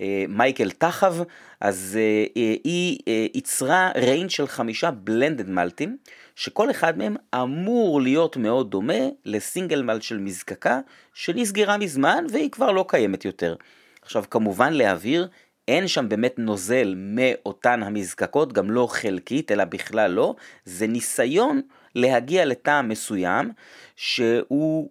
אה, 0.00 0.24
מייקל 0.28 0.70
תחב, 0.70 1.16
אז 1.60 1.98
אה, 2.00 2.24
אה, 2.36 2.54
היא 2.64 2.98
ייצרה 3.34 3.90
ריינג' 3.96 4.30
של 4.30 4.46
חמישה 4.46 4.90
בלנדד 4.90 5.48
מלטים, 5.48 5.96
שכל 6.36 6.70
אחד 6.70 6.98
מהם 6.98 7.16
אמור 7.34 8.00
להיות 8.00 8.36
מאוד 8.36 8.70
דומה 8.70 9.08
לסינגל 9.24 9.82
מלט 9.82 10.02
של 10.02 10.18
מזקקה, 10.18 10.80
שנסגרה 11.14 11.76
מזמן 11.76 12.24
והיא 12.30 12.50
כבר 12.50 12.70
לא 12.70 12.84
קיימת 12.88 13.24
יותר. 13.24 13.54
עכשיו 14.02 14.24
כמובן 14.30 14.72
להעביר 14.72 15.28
אין 15.68 15.88
שם 15.88 16.08
באמת 16.08 16.38
נוזל 16.38 16.94
מאותן 16.96 17.82
המזקקות, 17.82 18.52
גם 18.52 18.70
לא 18.70 18.86
חלקית, 18.90 19.52
אלא 19.52 19.64
בכלל 19.64 20.10
לא, 20.10 20.34
זה 20.64 20.86
ניסיון 20.86 21.60
להגיע 21.94 22.44
לטעם 22.44 22.88
מסוים, 22.88 23.50
שהוא, 23.96 24.90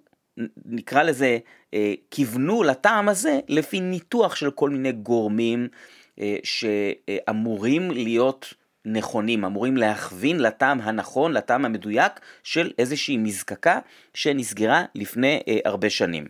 נקרא 0.65 1.03
לזה, 1.03 1.37
אה, 1.73 1.93
כיוונו 2.11 2.63
לטעם 2.63 3.09
הזה 3.09 3.39
לפי 3.47 3.79
ניתוח 3.79 4.35
של 4.35 4.51
כל 4.51 4.69
מיני 4.69 4.91
גורמים 4.91 5.67
אה, 6.19 6.37
שאמורים 6.43 7.91
להיות 7.91 8.53
נכונים, 8.85 9.45
אמורים 9.45 9.77
להכווין 9.77 10.39
לטעם 10.39 10.81
הנכון, 10.81 11.33
לטעם 11.33 11.65
המדויק 11.65 12.19
של 12.43 12.71
איזושהי 12.79 13.17
מזקקה 13.17 13.79
שנסגרה 14.13 14.85
לפני 14.95 15.41
אה, 15.47 15.57
הרבה 15.65 15.89
שנים. 15.89 16.27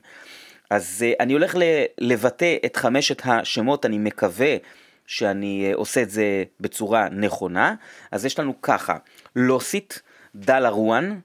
אז 0.69 1.05
uh, 1.07 1.15
אני 1.19 1.34
הולך 1.34 1.55
לבטא 1.98 2.55
את 2.65 2.75
חמשת 2.75 3.22
השמות, 3.25 3.86
אני 3.86 3.98
מקווה 3.98 4.55
שאני 5.07 5.72
uh, 5.72 5.75
עושה 5.75 6.01
את 6.01 6.10
זה 6.10 6.43
בצורה 6.60 7.10
נכונה. 7.10 7.75
אז 8.12 8.25
יש 8.25 8.39
לנו 8.39 8.62
ככה, 8.62 8.98
Lossit, 9.35 9.93
Dalaruan, 10.35 11.19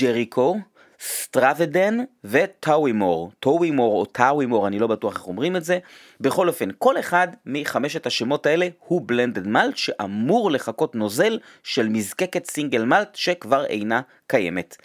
Jericho, 0.00 0.58
Stratheden 1.00 1.98
ו 2.24 2.34
Towiemore. 2.34 3.32
Towiemore 3.40 4.00
או 4.00 4.04
Towiemore, 4.04 4.66
אני 4.66 4.78
לא 4.78 4.86
בטוח 4.86 5.14
איך 5.16 5.26
אומרים 5.26 5.56
את 5.56 5.64
זה. 5.64 5.78
בכל 6.20 6.48
אופן, 6.48 6.68
כל 6.78 6.98
אחד 6.98 7.28
מחמשת 7.46 8.06
השמות 8.06 8.46
האלה 8.46 8.68
הוא 8.78 9.02
blended 9.06 9.46
malt 9.46 9.76
שאמור 9.76 10.50
לחקות 10.50 10.94
נוזל 10.94 11.38
של 11.62 11.88
מזקקת 11.88 12.46
single 12.46 12.84
malt 12.84 13.14
שכבר 13.14 13.64
אינה 13.64 14.00
קיימת. 14.26 14.76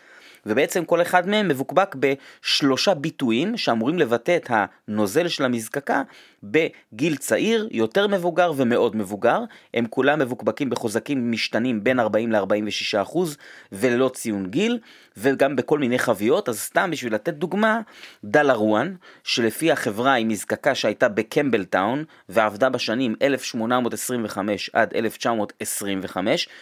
ובעצם 0.50 0.86
כל 0.86 1.02
אחד 1.02 1.30
מהם 1.30 1.48
מבוקבק 1.48 1.96
בשלושה 2.00 2.94
ביטויים 2.94 3.58
שאמורים 3.58 4.00
לבטא 4.00 4.36
את 4.36 4.50
הנוזל 4.50 5.28
של 5.28 5.46
המזקקה 5.46 6.02
בגיל 6.44 7.16
צעיר, 7.16 7.68
יותר 7.72 8.08
מבוגר 8.08 8.52
ומאוד 8.56 8.96
מבוגר. 8.96 9.40
הם 9.74 9.86
כולם 9.90 10.20
מבוקבקים 10.20 10.70
בחוזקים 10.70 11.32
משתנים 11.32 11.84
בין 11.84 12.00
40 12.00 12.32
ל-46 12.32 13.02
אחוז 13.02 13.38
וללא 13.72 14.10
ציון 14.14 14.46
גיל, 14.46 14.80
וגם 15.18 15.56
בכל 15.56 15.80
מיני 15.80 16.00
חביות. 16.00 16.50
אז 16.50 16.60
סתם 16.60 16.92
בשביל 16.92 17.14
לתת 17.14 17.34
דוגמה, 17.34 17.82
דלרואן, 18.24 18.94
שלפי 19.24 19.72
החברה 19.72 20.14
היא 20.14 20.26
מזקקה 20.26 20.76
שהייתה 20.76 21.10
בקמבלטאון 21.10 22.04
ועבדה 22.30 22.70
בשנים 22.70 23.16
1825 23.22 24.70
עד 24.74 24.94
1925, 24.96 26.48
אה, 26.48 26.54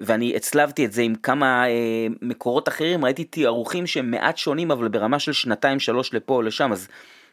ואני 0.00 0.36
הצלבתי 0.36 0.84
את 0.84 0.92
זה 0.92 1.02
עם 1.02 1.14
כמה 1.14 1.68
אה, 1.68 2.06
מקורות 2.22 2.68
אחרים, 2.68 3.04
ראיתי 3.04 3.24
תיארוכים 3.24 3.86
שהם 3.86 4.10
מעט 4.10 4.36
שונים 4.36 4.70
אבל 4.70 4.88
ברמה 4.88 5.18
של 5.18 5.32
שנתיים 5.32 5.80
שלוש 5.80 6.14
לפה 6.14 6.34
או 6.34 6.42
לשם, 6.42 6.72
אז 6.72 6.88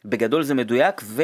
בגדול 0.06 0.44
זה 0.44 0.54
מדויק 0.54 1.02
ו... 1.04 1.24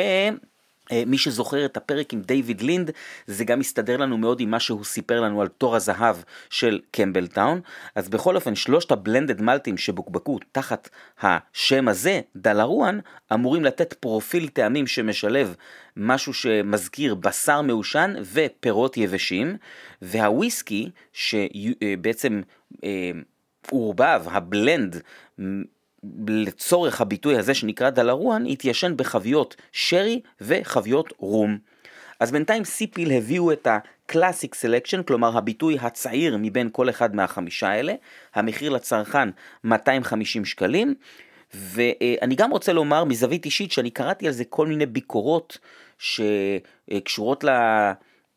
אה, 0.91 1.03
מי 1.05 1.17
שזוכר 1.17 1.65
את 1.65 1.77
הפרק 1.77 2.13
עם 2.13 2.21
דיוויד 2.21 2.61
לינד, 2.61 2.91
זה 3.27 3.45
גם 3.45 3.59
מסתדר 3.59 3.97
לנו 3.97 4.17
מאוד 4.17 4.39
עם 4.39 4.51
מה 4.51 4.59
שהוא 4.59 4.83
סיפר 4.83 5.21
לנו 5.21 5.41
על 5.41 5.47
תור 5.47 5.75
הזהב 5.75 6.15
של 6.49 6.79
קמבלטאון. 6.91 7.61
אז 7.95 8.09
בכל 8.09 8.35
אופן, 8.35 8.55
שלושת 8.55 8.91
ה 8.91 8.98
blended 8.98 9.41
malt 9.41 9.65
ים 9.65 9.77
שבוקבקו 9.77 10.39
תחת 10.51 10.89
השם 11.21 11.87
הזה, 11.87 12.21
Dalaruan, 12.35 12.99
אמורים 13.33 13.63
לתת 13.63 13.93
פרופיל 13.93 14.47
טעמים 14.47 14.87
שמשלב 14.87 15.55
משהו 15.97 16.33
שמזכיר 16.33 17.15
בשר 17.15 17.61
מעושן 17.61 18.13
ופירות 18.33 18.97
יבשים, 18.97 19.57
והוויסקי, 20.01 20.89
שבעצם 21.13 22.41
אה, 22.83 23.11
עורבב, 23.69 24.23
ה 24.25 24.36
blend, 24.36 25.01
לצורך 26.27 27.01
הביטוי 27.01 27.37
הזה 27.37 27.53
שנקרא 27.53 27.89
דלרואן, 27.89 28.45
התיישן 28.45 28.93
בחביות 28.97 29.55
שרי 29.71 30.21
וחביות 30.41 31.13
רום. 31.17 31.57
אז 32.19 32.31
בינתיים 32.31 32.63
סיפיל 32.63 33.11
הביאו 33.11 33.51
את 33.51 33.67
ה-Classic 33.67 34.53
Selection, 34.53 35.03
כלומר 35.07 35.37
הביטוי 35.37 35.77
הצעיר 35.81 36.37
מבין 36.39 36.69
כל 36.71 36.89
אחד 36.89 37.15
מהחמישה 37.15 37.67
האלה, 37.67 37.93
המחיר 38.35 38.69
לצרכן 38.69 39.29
250 39.63 40.45
שקלים, 40.45 40.95
ואני 41.53 42.35
גם 42.35 42.51
רוצה 42.51 42.73
לומר 42.73 43.03
מזווית 43.03 43.45
אישית 43.45 43.71
שאני 43.71 43.89
קראתי 43.89 44.27
על 44.27 44.33
זה 44.33 44.43
כל 44.45 44.67
מיני 44.67 44.85
ביקורות 44.85 45.57
שקשורות 45.97 47.43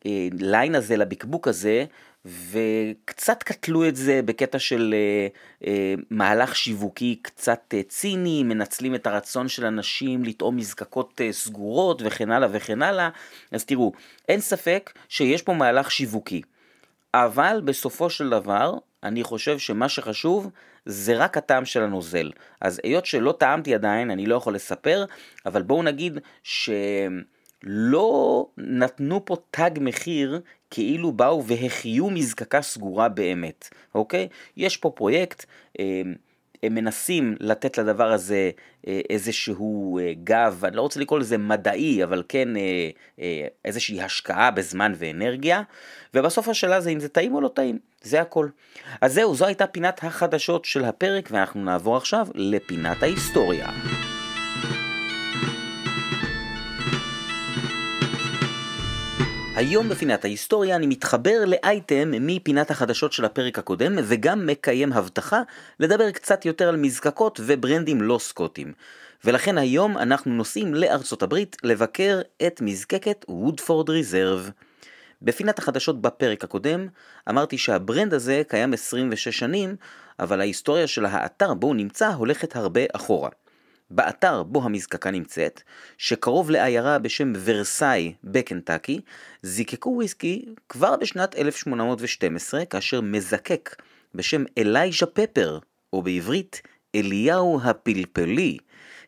לליין 0.05 0.75
הזה, 0.75 0.97
לבקבוק 0.97 1.47
הזה, 1.47 1.85
וקצת 2.25 3.43
קטלו 3.43 3.87
את 3.87 3.95
זה 3.95 4.21
בקטע 4.25 4.59
של 4.59 4.95
אה, 4.97 5.27
אה, 5.67 5.93
מהלך 6.09 6.55
שיווקי 6.55 7.19
קצת 7.21 7.73
אה, 7.73 7.83
ציני, 7.83 8.43
מנצלים 8.43 8.95
את 8.95 9.07
הרצון 9.07 9.47
של 9.47 9.65
אנשים 9.65 10.23
לטעום 10.23 10.57
מזקקות 10.57 11.21
אה, 11.21 11.31
סגורות 11.31 12.01
וכן 12.05 12.31
הלאה 12.31 12.49
וכן 12.51 12.81
הלאה. 12.81 13.09
אז 13.51 13.65
תראו, 13.65 13.91
אין 14.29 14.41
ספק 14.41 14.93
שיש 15.09 15.41
פה 15.41 15.53
מהלך 15.53 15.91
שיווקי, 15.91 16.41
אבל 17.13 17.61
בסופו 17.65 18.09
של 18.09 18.29
דבר, 18.29 18.73
אני 19.03 19.23
חושב 19.23 19.59
שמה 19.59 19.89
שחשוב 19.89 20.49
זה 20.85 21.17
רק 21.17 21.37
הטעם 21.37 21.65
של 21.65 21.83
הנוזל. 21.83 22.31
אז 22.61 22.81
היות 22.83 23.05
שלא 23.05 23.31
טעמתי 23.31 23.75
עדיין, 23.75 24.11
אני 24.11 24.25
לא 24.25 24.35
יכול 24.35 24.55
לספר, 24.55 25.05
אבל 25.45 25.61
בואו 25.61 25.83
נגיד 25.83 26.19
ש... 26.43 26.69
לא 27.63 28.45
נתנו 28.57 29.25
פה 29.25 29.35
תג 29.51 29.71
מחיר 29.81 30.41
כאילו 30.71 31.11
באו 31.11 31.45
והחיו 31.45 32.09
מזקקה 32.09 32.61
סגורה 32.61 33.09
באמת, 33.09 33.69
אוקיי? 33.95 34.27
יש 34.57 34.77
פה 34.77 34.89
פרויקט, 34.89 35.45
אה, 35.79 36.01
הם 36.63 36.75
מנסים 36.75 37.35
לתת 37.39 37.77
לדבר 37.77 38.11
הזה 38.11 38.51
איזשהו 39.09 39.99
גב, 40.23 40.61
אני 40.65 40.75
לא 40.75 40.81
רוצה 40.81 40.99
לקרוא 40.99 41.19
לזה 41.19 41.37
מדעי, 41.37 42.03
אבל 42.03 42.23
כן 42.29 42.49
איזושהי 43.65 44.01
השקעה 44.01 44.51
בזמן 44.51 44.93
ואנרגיה, 44.97 45.61
ובסוף 46.13 46.49
השאלה 46.49 46.81
זה 46.81 46.89
אם 46.89 46.99
זה 46.99 47.09
טעים 47.09 47.35
או 47.35 47.41
לא 47.41 47.47
טעים, 47.47 47.79
זה 48.01 48.21
הכל. 48.21 48.47
אז 49.01 49.13
זהו, 49.13 49.35
זו 49.35 49.45
הייתה 49.45 49.67
פינת 49.67 50.03
החדשות 50.03 50.65
של 50.65 50.85
הפרק, 50.85 51.29
ואנחנו 51.31 51.63
נעבור 51.63 51.97
עכשיו 51.97 52.27
לפינת 52.35 53.03
ההיסטוריה. 53.03 53.67
היום 59.61 59.89
בפינת 59.89 60.25
ההיסטוריה 60.25 60.75
אני 60.75 60.87
מתחבר 60.87 61.45
לאייטם 61.45 62.11
מפינת 62.19 62.71
החדשות 62.71 63.13
של 63.13 63.25
הפרק 63.25 63.59
הקודם 63.59 63.95
וגם 64.03 64.45
מקיים 64.45 64.93
הבטחה 64.93 65.41
לדבר 65.79 66.11
קצת 66.11 66.45
יותר 66.45 66.69
על 66.69 66.75
מזקקות 66.75 67.39
וברנדים 67.43 68.01
לא 68.01 68.19
סקוטים. 68.19 68.73
ולכן 69.25 69.57
היום 69.57 69.97
אנחנו 69.97 70.31
נוסעים 70.31 70.73
לארצות 70.73 71.23
הברית 71.23 71.57
לבקר 71.63 72.21
את 72.47 72.61
מזקקת 72.61 73.25
וודפורד 73.29 73.89
ריזרב. 73.89 74.49
בפינת 75.21 75.59
החדשות 75.59 76.01
בפרק 76.01 76.43
הקודם 76.43 76.87
אמרתי 77.29 77.57
שהברנד 77.57 78.13
הזה 78.13 78.41
קיים 78.47 78.73
26 78.73 79.27
שנים, 79.27 79.75
אבל 80.19 80.39
ההיסטוריה 80.41 80.87
של 80.87 81.05
האתר 81.05 81.53
בו 81.53 81.67
הוא 81.67 81.75
נמצא 81.75 82.07
הולכת 82.07 82.55
הרבה 82.55 82.81
אחורה. 82.93 83.29
באתר 83.91 84.43
בו 84.43 84.63
המזקקה 84.63 85.11
נמצאת, 85.11 85.61
שקרוב 85.97 86.51
לעיירה 86.51 86.99
בשם 86.99 87.33
ורסאי 87.43 88.13
בקנטקי, 88.23 89.01
זיקקו 89.43 89.89
וויסקי 89.89 90.45
כבר 90.69 90.95
בשנת 90.95 91.35
1812, 91.35 92.65
כאשר 92.65 93.01
מזקק 93.01 93.75
בשם 94.15 94.43
אלייז'ה 94.57 95.05
פפר, 95.05 95.59
או 95.93 96.01
בעברית 96.01 96.61
אליהו 96.95 97.59
הפלפלי, 97.63 98.57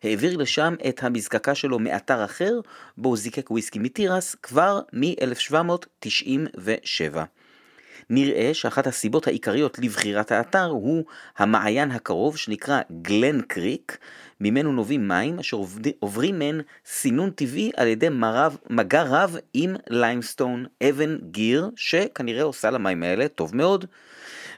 העביר 0.04 0.38
לשם 0.38 0.76
את 0.90 1.04
המזקקה 1.04 1.56
שלו 1.56 1.80
מאתר 1.80 2.26
אחר, 2.26 2.60
בו 2.98 3.18
זיקק 3.18 3.52
וויסקי 3.52 3.80
מתירס 3.80 4.36
כבר 4.36 4.82
מ-1797. 4.94 7.18
נראה 8.10 8.54
שאחת 8.54 8.88
הסיבות 8.88 9.28
העיקריות 9.28 9.80
לבחירת 9.80 10.32
האתר 10.32 10.66
הוא 10.66 11.06
המעיין 11.38 11.92
הקרוב 11.92 12.38
שנקרא 12.38 12.82
גלן 13.02 13.42
קריק, 13.42 13.98
ממנו 14.42 14.72
נובעים 14.72 15.08
מים 15.08 15.40
אשר 15.40 15.58
עוברים 16.00 16.40
מהן 16.40 16.62
סינון 16.86 17.30
טבעי 17.30 17.72
על 17.78 17.88
ידי 17.88 18.10
מרב, 18.10 18.58
מגע 18.70 19.04
רב 19.04 19.38
עם 19.54 19.76
limestone, 19.90 20.66
אבן 20.90 21.18
גיר, 21.32 21.70
שכנראה 21.76 22.44
עושה 22.44 22.72
למים 22.72 23.04
האלה 23.04 23.28
טוב 23.28 23.56
מאוד. 23.56 23.86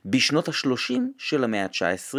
בשנות 0.06 0.48
ה-30 0.48 0.94
של 1.18 1.44
המאה 1.44 1.64
ה-19 1.64 2.18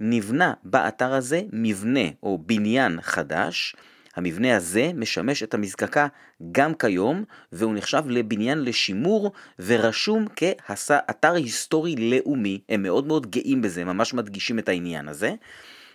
נבנה 0.00 0.54
באתר 0.64 1.12
הזה 1.12 1.42
מבנה 1.52 2.08
או 2.22 2.38
בניין 2.46 2.98
חדש, 3.02 3.76
המבנה 4.16 4.56
הזה 4.56 4.90
משמש 4.94 5.42
את 5.42 5.54
המזקקה 5.54 6.06
גם 6.52 6.74
כיום, 6.74 7.24
והוא 7.52 7.74
נחשב 7.74 8.02
לבניין 8.06 8.64
לשימור 8.64 9.32
ורשום 9.58 10.26
כאתר 10.36 11.34
היסטורי 11.34 11.96
לאומי. 11.96 12.60
הם 12.68 12.82
מאוד 12.82 13.06
מאוד 13.06 13.30
גאים 13.30 13.62
בזה, 13.62 13.84
ממש 13.84 14.14
מדגישים 14.14 14.58
את 14.58 14.68
העניין 14.68 15.08
הזה. 15.08 15.34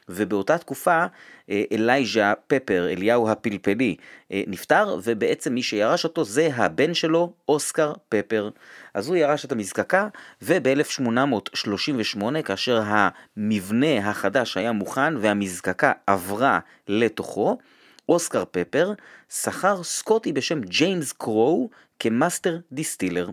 ובאותה 0.10 0.58
תקופה 0.58 1.06
אה, 1.50 1.64
אלייז'ה 1.72 2.34
פפר, 2.48 2.88
אליהו 2.92 3.30
הפלפלי, 3.30 3.96
אה, 4.32 4.44
נפטר, 4.48 5.00
ובעצם 5.04 5.54
מי 5.54 5.64
שירש 5.64 6.04
אותו 6.04 6.24
זה 6.24 6.50
הבן 6.56 6.94
שלו, 6.94 7.34
אוסקר 7.50 7.94
פפר. 8.10 8.50
אז 8.94 9.08
הוא 9.08 9.16
ירש 9.16 9.46
את 9.46 9.52
המזקקה, 9.52 10.08
וב-1838, 10.42 12.42
כאשר 12.46 12.82
המבנה 12.86 14.10
החדש 14.10 14.58
היה 14.58 14.72
מוכן 14.72 15.18
והמזקקה 15.18 15.92
עברה 16.08 16.60
לתוכו, 16.88 17.58
אוסקר 18.12 18.44
פפר 18.52 18.94
שכר 19.30 19.84
סקוטי 19.84 20.34
בשם 20.34 20.62
ג'יימס 20.62 21.14
קרו 21.14 21.70
כ 22.00 22.14
master 22.14 22.58
distiller. 22.72 23.30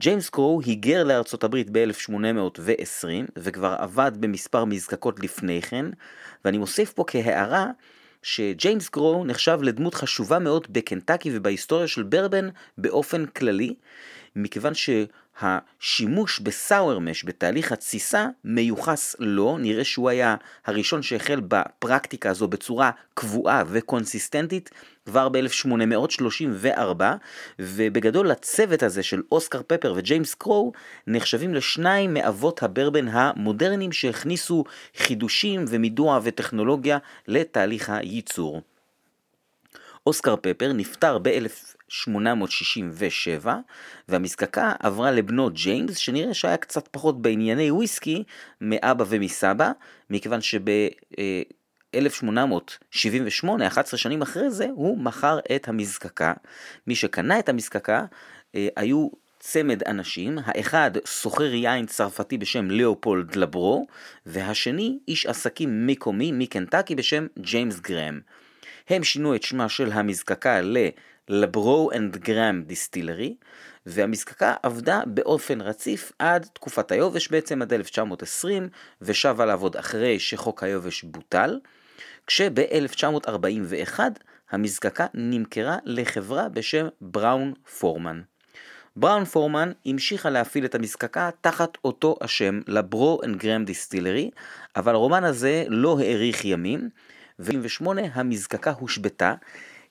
ג'יימס 0.00 0.30
קרו 0.30 0.60
היגר 0.64 1.04
לארצות 1.04 1.44
הברית 1.44 1.70
ב-1820 1.72 3.06
וכבר 3.36 3.76
עבד 3.78 4.12
במספר 4.20 4.64
מזקקות 4.64 5.20
לפני 5.20 5.62
כן, 5.62 5.86
ואני 6.44 6.58
מוסיף 6.58 6.92
פה 6.92 7.04
כהערה 7.06 7.66
שג'יימס 8.22 8.88
קרו 8.88 9.24
נחשב 9.24 9.58
לדמות 9.62 9.94
חשובה 9.94 10.38
מאוד 10.38 10.66
בקנטקי 10.70 11.30
ובהיסטוריה 11.32 11.88
של 11.88 12.02
ברבן 12.02 12.48
באופן 12.78 13.26
כללי, 13.26 13.74
מכיוון 14.36 14.72
שהשימוש 14.74 16.40
בסאואר 16.40 16.98
מש 16.98 17.24
בתהליך 17.24 17.72
התסיסה 17.72 18.28
מיוחס 18.44 19.16
לו, 19.18 19.58
נראה 19.58 19.84
שהוא 19.84 20.08
היה 20.08 20.36
הראשון 20.66 21.02
שהחל 21.02 21.40
בפרקטיקה 21.48 22.30
הזו 22.30 22.48
בצורה 22.48 22.90
קבועה 23.14 23.62
וקונסיסטנטית 23.66 24.70
כבר 25.06 25.28
ב-1834, 25.28 27.02
ובגדול 27.58 28.30
הצוות 28.30 28.82
הזה 28.82 29.02
של 29.02 29.22
אוסקר 29.32 29.60
פפר 29.66 29.92
וג'יימס 29.96 30.34
קרו 30.34 30.72
נחשבים 31.06 31.54
לשניים 31.54 32.14
מאבות 32.14 32.62
הברבן 32.62 33.08
המודרניים 33.08 33.92
שהכניסו 33.92 34.64
חידושים 34.96 35.64
ומידוע 35.68 36.20
וטכנולוגיה 36.22 36.98
לתהליך 37.28 37.90
הייצור. 37.90 38.62
אוסקר 40.06 40.36
פפר 40.36 40.72
נפטר 40.72 41.18
ב-1867 41.18 43.48
והמזקקה 44.08 44.72
עברה 44.78 45.10
לבנו 45.10 45.50
ג'יימס 45.50 45.96
שנראה 45.96 46.34
שהיה 46.34 46.56
קצת 46.56 46.88
פחות 46.88 47.22
בענייני 47.22 47.70
וויסקי 47.70 48.24
מאבא 48.60 49.04
ומסבא 49.08 49.70
מכיוון 50.10 50.40
שב... 50.40 50.60
1878, 51.94 53.66
11 53.66 53.98
שנים 53.98 54.22
אחרי 54.22 54.50
זה, 54.50 54.66
הוא 54.74 54.98
מכר 54.98 55.38
את 55.56 55.68
המזקקה. 55.68 56.32
מי 56.86 56.94
שקנה 56.94 57.38
את 57.38 57.48
המזקקה 57.48 58.04
אה, 58.54 58.68
היו 58.76 59.08
צמד 59.38 59.82
אנשים, 59.82 60.38
האחד 60.44 60.90
סוחר 61.06 61.54
יין 61.54 61.86
צרפתי 61.86 62.38
בשם 62.38 62.70
ליאופולד 62.70 63.36
לברו, 63.36 63.86
והשני 64.26 64.98
איש 65.08 65.26
עסקים 65.26 65.86
מקומי 65.86 66.32
מקנטקי 66.32 66.94
בשם 66.94 67.26
ג'יימס 67.38 67.80
גראם. 67.80 68.20
הם 68.88 69.04
שינו 69.04 69.34
את 69.34 69.42
שמה 69.42 69.68
של 69.68 69.92
המזקקה 69.92 70.60
ל- 70.60 70.92
Labrot 70.92 71.90
and 71.92 72.16
Graham 72.16 72.62
Distillery, 72.66 73.34
והמזקקה 73.86 74.54
עבדה 74.62 75.00
באופן 75.06 75.60
רציף 75.60 76.12
עד 76.18 76.46
תקופת 76.52 76.92
היובש 76.92 77.28
בעצם 77.28 77.62
עד 77.62 77.72
1920, 77.72 78.68
ושבה 79.02 79.46
לעבוד 79.46 79.76
אחרי 79.76 80.18
שחוק 80.18 80.62
היובש 80.62 81.02
בוטל, 81.02 81.58
כשב-1941 82.26 84.00
המזקקה 84.50 85.06
נמכרה 85.14 85.76
לחברה 85.84 86.48
בשם 86.48 86.86
בראון 87.00 87.52
פורמן. 87.78 88.20
בראון 88.96 89.24
פורמן 89.24 89.72
המשיכה 89.86 90.30
להפעיל 90.30 90.64
את 90.64 90.74
המזקקה 90.74 91.30
תחת 91.40 91.78
אותו 91.84 92.16
השם, 92.20 92.60
לברו 92.68 93.20
אנד 93.24 93.36
גראם 93.36 93.64
דיסטילרי, 93.64 94.30
אבל 94.76 94.94
הרומן 94.94 95.24
הזה 95.24 95.64
לא 95.68 95.98
האריך 96.00 96.44
ימים, 96.44 96.88
ו-78 97.38 97.86
המזקקה 98.14 98.70
הושבתה, 98.70 99.34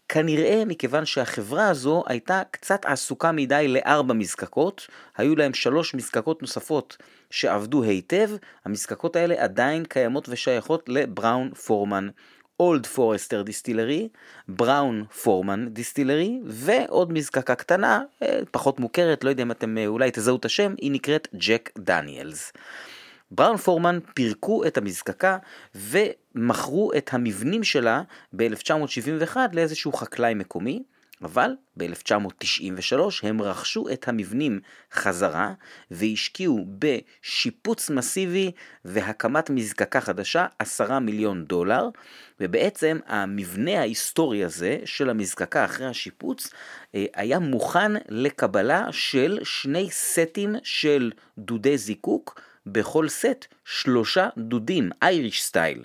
כנראה 0.10 0.64
מכיוון 0.66 1.06
שהחברה 1.06 1.70
הזו 1.70 2.04
הייתה 2.08 2.42
קצת 2.52 2.86
עסוקה 2.86 3.32
מדי 3.32 3.68
לארבע 3.68 4.14
מזקקות, 4.14 4.88
היו 5.18 5.36
להם 5.36 5.54
שלוש 5.54 5.96
מזקקות 5.96 6.42
נוספות 6.42 6.98
שעבדו 7.30 7.84
היטב, 7.84 8.30
המזקקות 8.66 9.16
האלה 9.16 9.44
עדיין 9.44 9.86
קיימות 9.86 10.30
ושייכות 10.30 10.90
לבראון 10.90 11.54
פורמן. 11.54 12.10
אולד 12.60 12.86
פורסטר 12.86 13.42
דיסטילרי, 13.42 14.10
בראון 14.48 15.06
פורמן 15.24 15.70
דיסטילרי, 15.70 16.40
ועוד 16.46 17.14
מזקקה 17.14 17.56
קטנה, 17.56 18.02
אה, 18.24 18.40
פחות 18.52 18.80
מוכרת, 18.80 19.24
לא 19.24 19.30
יודע 19.30 19.44
אם 19.44 19.52
אתם 19.52 19.78
אה, 19.78 19.88
אולי 19.88 20.12
תזהו 20.12 20.38
את 20.38 20.46
השם, 20.46 20.74
היא 20.82 20.92
נקראת 20.92 21.28
ג'ק 21.36 21.70
דניאלס. 21.78 22.54
בראון 23.32 23.58
פורמן 23.58 24.00
פירקו 24.14 24.66
את 24.66 24.78
המזקקה 24.78 25.38
ומכרו 26.36 26.91
את 26.98 27.10
המבנים 27.13 27.63
שלה 27.63 28.02
ב-1971 28.34 29.38
לאיזשהו 29.54 29.93
חקלאי 29.93 30.34
מקומי, 30.34 30.84
אבל 31.24 31.52
ב-1993 31.78 33.00
הם 33.24 33.41
רכשו 33.41 33.89
את 33.93 34.08
המבנים 34.08 34.60
חזרה 34.93 35.54
והשקיעו 35.91 36.65
בשיפוץ 36.80 37.89
מסיבי 37.89 38.52
והקמת 38.86 39.50
מזקקה 39.50 40.02
חדשה 40.02 40.46
10 40.60 41.00
מיליון 41.00 41.46
דולר 41.46 41.89
ובעצם 42.39 43.00
המבנה 43.08 43.80
ההיסטורי 43.80 44.43
הזה 44.43 44.78
של 44.86 45.10
המזקקה 45.10 45.65
אחרי 45.65 45.86
השיפוץ 45.86 46.50
אה, 46.96 47.06
היה 47.13 47.39
מוכן 47.39 47.91
לקבלה 48.10 48.88
של 48.91 49.39
שני 49.43 49.88
סטים 49.91 50.56
של 50.63 51.12
דודי 51.38 51.78
זיקוק 51.78 52.41
בכל 52.65 53.10
סט 53.10 53.46
שלושה 53.65 54.30
דודים, 54.38 54.89
אייריש 55.02 55.43
סטייל. 55.43 55.84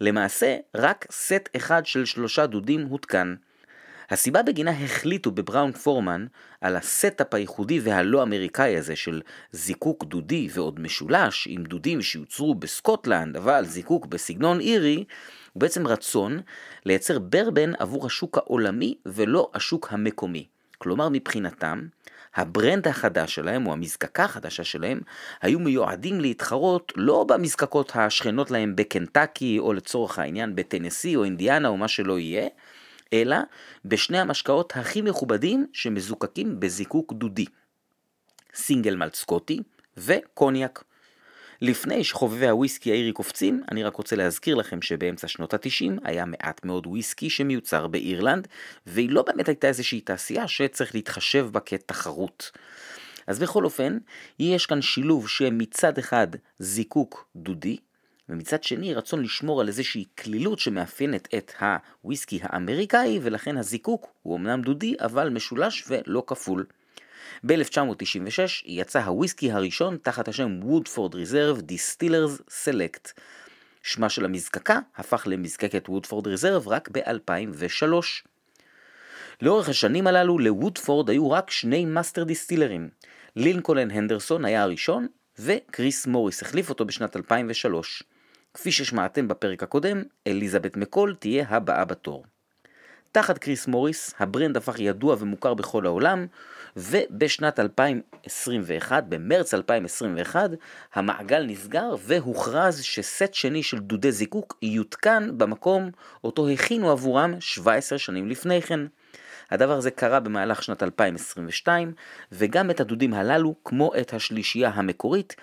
למעשה, 0.00 0.56
רק 0.76 1.06
סט 1.10 1.48
אחד 1.56 1.86
של 1.86 2.04
שלושה 2.04 2.46
דודים 2.46 2.86
הותקן. 2.86 3.34
הסיבה 4.10 4.42
בגינה 4.42 4.70
החליטו 4.70 5.30
ב 5.30 5.37
Brown 5.37 5.72
Forman 5.72 6.26
על 6.60 6.76
ה 6.76 6.86
setup 6.86 7.34
הייחודי 7.34 7.80
והלא 7.80 8.22
אמריקאי 8.22 8.76
הזה 8.76 8.96
של 8.96 9.20
זיקוק 9.52 10.04
דודי 10.04 10.48
ועוד 10.52 10.80
משולש 10.80 11.48
עם 11.50 11.64
דודים 11.64 12.02
שיוצרו 12.02 12.54
בסקוטלנד 12.54 13.36
אבל 13.36 13.64
זיקוק 13.64 14.06
בסגנון 14.06 14.60
אירי 14.60 15.04
הוא 15.52 15.60
בעצם 15.60 15.86
רצון 15.86 16.40
לייצר 16.84 17.18
ברבן 17.18 17.72
עבור 17.78 18.06
השוק 18.06 18.38
העולמי 18.38 18.94
ולא 19.06 19.50
השוק 19.54 19.88
המקומי. 19.90 20.46
כלומר 20.78 21.08
מבחינתם 21.08 21.86
ה 22.34 22.43
brand 22.43 22.88
החדש 22.88 23.34
שלהם, 23.34 23.66
או 23.66 23.72
המזקקה 23.72 24.24
החדשה 24.24 24.64
שלהם, 24.64 25.00
היו 25.42 25.58
מיועדים 25.58 26.20
להתחרות 26.20 26.92
לא 26.96 27.24
במזקקות 27.24 27.92
השכנות 27.94 28.50
להם 28.50 28.76
בקנטקי, 28.76 29.58
או 29.58 29.72
לצורך 29.72 30.18
העניין 30.18 30.54
בטנסי 30.54 31.16
או 31.16 31.24
אינדיאנה 31.24 31.68
או 31.68 31.76
מה 31.76 31.88
שלא 31.88 32.18
יהיה, 32.18 32.48
אלא 33.12 33.36
בשני 33.84 34.18
המשקאות 34.18 34.72
הכי 34.76 35.02
מכובדים 35.02 35.66
שמזוקקים 35.72 36.60
בזיקוק 36.60 37.12
דודי. 37.12 37.46
סינגל 38.54 38.96
מלט 38.96 39.14
סקוטי 39.14 39.60
וקוניאק. 39.96 40.84
לפני 41.60 42.04
שחובבי 42.04 42.48
הוויסקי 42.48 42.90
האירי 42.90 43.12
קופצים, 43.12 43.62
אני 43.70 43.84
רק 43.84 43.96
רוצה 43.96 44.16
להזכיר 44.16 44.54
לכם 44.54 44.82
שבאמצע 44.82 45.28
שנות 45.28 45.54
ה-90 45.54 45.92
היה 46.04 46.24
מעט 46.24 46.64
מאוד 46.64 46.86
וויסקי 46.86 47.30
שמיוצר 47.30 47.86
באירלנד, 47.86 48.48
והיא 48.86 49.10
לא 49.10 49.22
באמת 49.22 49.48
הייתה 49.48 49.66
איזושהי 49.68 50.00
תעשייה 50.00 50.48
שצריך 50.48 50.94
להתחשב 50.94 51.48
בה 51.52 51.60
כתחרות. 51.60 52.50
אז 53.26 53.38
בכל 53.38 53.64
אופן, 53.64 53.98
יש 54.38 54.66
כאן 54.66 54.82
שילוב 54.82 55.28
שמצד 55.28 55.98
אחד 55.98 56.26
זיקוק 56.58 57.28
דודי, 57.36 57.76
ומצד 58.28 58.64
שני 58.64 58.94
רצון 58.94 59.22
לשמור 59.22 59.60
על 59.60 59.68
איזושהי 59.68 60.04
קלילות 60.18 60.58
שמאפיינת 60.58 61.28
את 61.34 61.52
הוויסקי 62.02 62.40
האמריקאי, 62.42 63.18
ולכן 63.22 63.56
הזיקוק 63.56 64.06
הוא 64.22 64.36
אמנם 64.36 64.62
דודי, 64.62 64.94
אבל 65.00 65.28
משולש 65.28 65.84
ולא 65.88 66.22
כפול. 66.26 66.66
ב-1996 67.46 68.62
יצא 68.64 69.00
הוויסקי 69.00 69.52
הראשון 69.52 69.98
תחת 70.02 70.28
השם 70.28 70.60
Woodford 70.62 71.14
Reserve 71.14 71.60
Distiller's 71.60 72.42
Select. 72.50 73.20
שמה 73.82 74.08
של 74.08 74.24
המזקקה 74.24 74.78
הפך 74.96 75.26
למזקקת 75.26 75.88
Woodford 75.88 76.26
Reserve 76.26 76.68
רק 76.68 76.88
ב-2003. 76.92 77.84
לאורך 79.42 79.68
השנים 79.68 80.06
הללו 80.06 80.38
ל 80.38 80.46
Woodford 80.46 81.10
היו 81.10 81.30
רק 81.30 81.50
שני 81.50 81.84
master 81.84 82.24
distiller 82.24 82.72
ים. 82.72 82.88
לינקולן 83.36 83.90
הנדרסון 83.90 84.44
היה 84.44 84.62
הראשון, 84.62 85.06
וקריס 85.38 86.06
מוריס 86.06 86.42
החליף 86.42 86.68
אותו 86.70 86.84
בשנת 86.84 87.16
2003. 87.16 88.02
כפי 88.54 88.72
ששמעתם 88.72 89.28
בפרק 89.28 89.62
הקודם, 89.62 90.02
אליזבת 90.26 90.76
מקול 90.76 91.14
תהיה 91.14 91.46
הבאה 91.48 91.84
בתור. 91.84 92.24
תחת 93.12 93.38
קריס 93.38 93.66
מוריס, 93.66 94.14
ה 94.18 94.24
brand 94.24 94.56
הפך 94.56 94.78
ידוע 94.78 95.16
ומוכר 95.18 95.54
בכל 95.54 95.86
העולם, 95.86 96.26
ובשנת 96.78 97.60
2021, 97.60 99.04
במרץ 99.08 99.54
2021, 99.54 100.50
המעגל 100.94 101.42
נסגר 101.42 101.94
והוכרז 101.98 102.82
שסט 102.82 103.34
שני 103.34 103.62
של 103.62 103.78
דודי 103.78 104.12
זיקוק 104.12 104.58
יותקן 104.62 105.30
במקום 105.38 105.90
אותו 106.24 106.48
הכינו 106.48 106.90
עבורם 106.90 107.34
17 107.40 107.98
שנים 107.98 108.28
לפני 108.28 108.62
כן. 108.62 108.80
הדבר 109.50 109.76
הזה 109.76 109.90
קרה 109.90 110.20
במהלך 110.20 110.62
שנת 110.62 110.82
2022, 110.82 111.92
וגם 112.32 112.70
את 112.70 112.80
הדודים 112.80 113.14
הללו, 113.14 113.54
כמו 113.64 113.92
את 114.00 114.14
השלישייה 114.14 114.70
המקורית, 114.70 115.36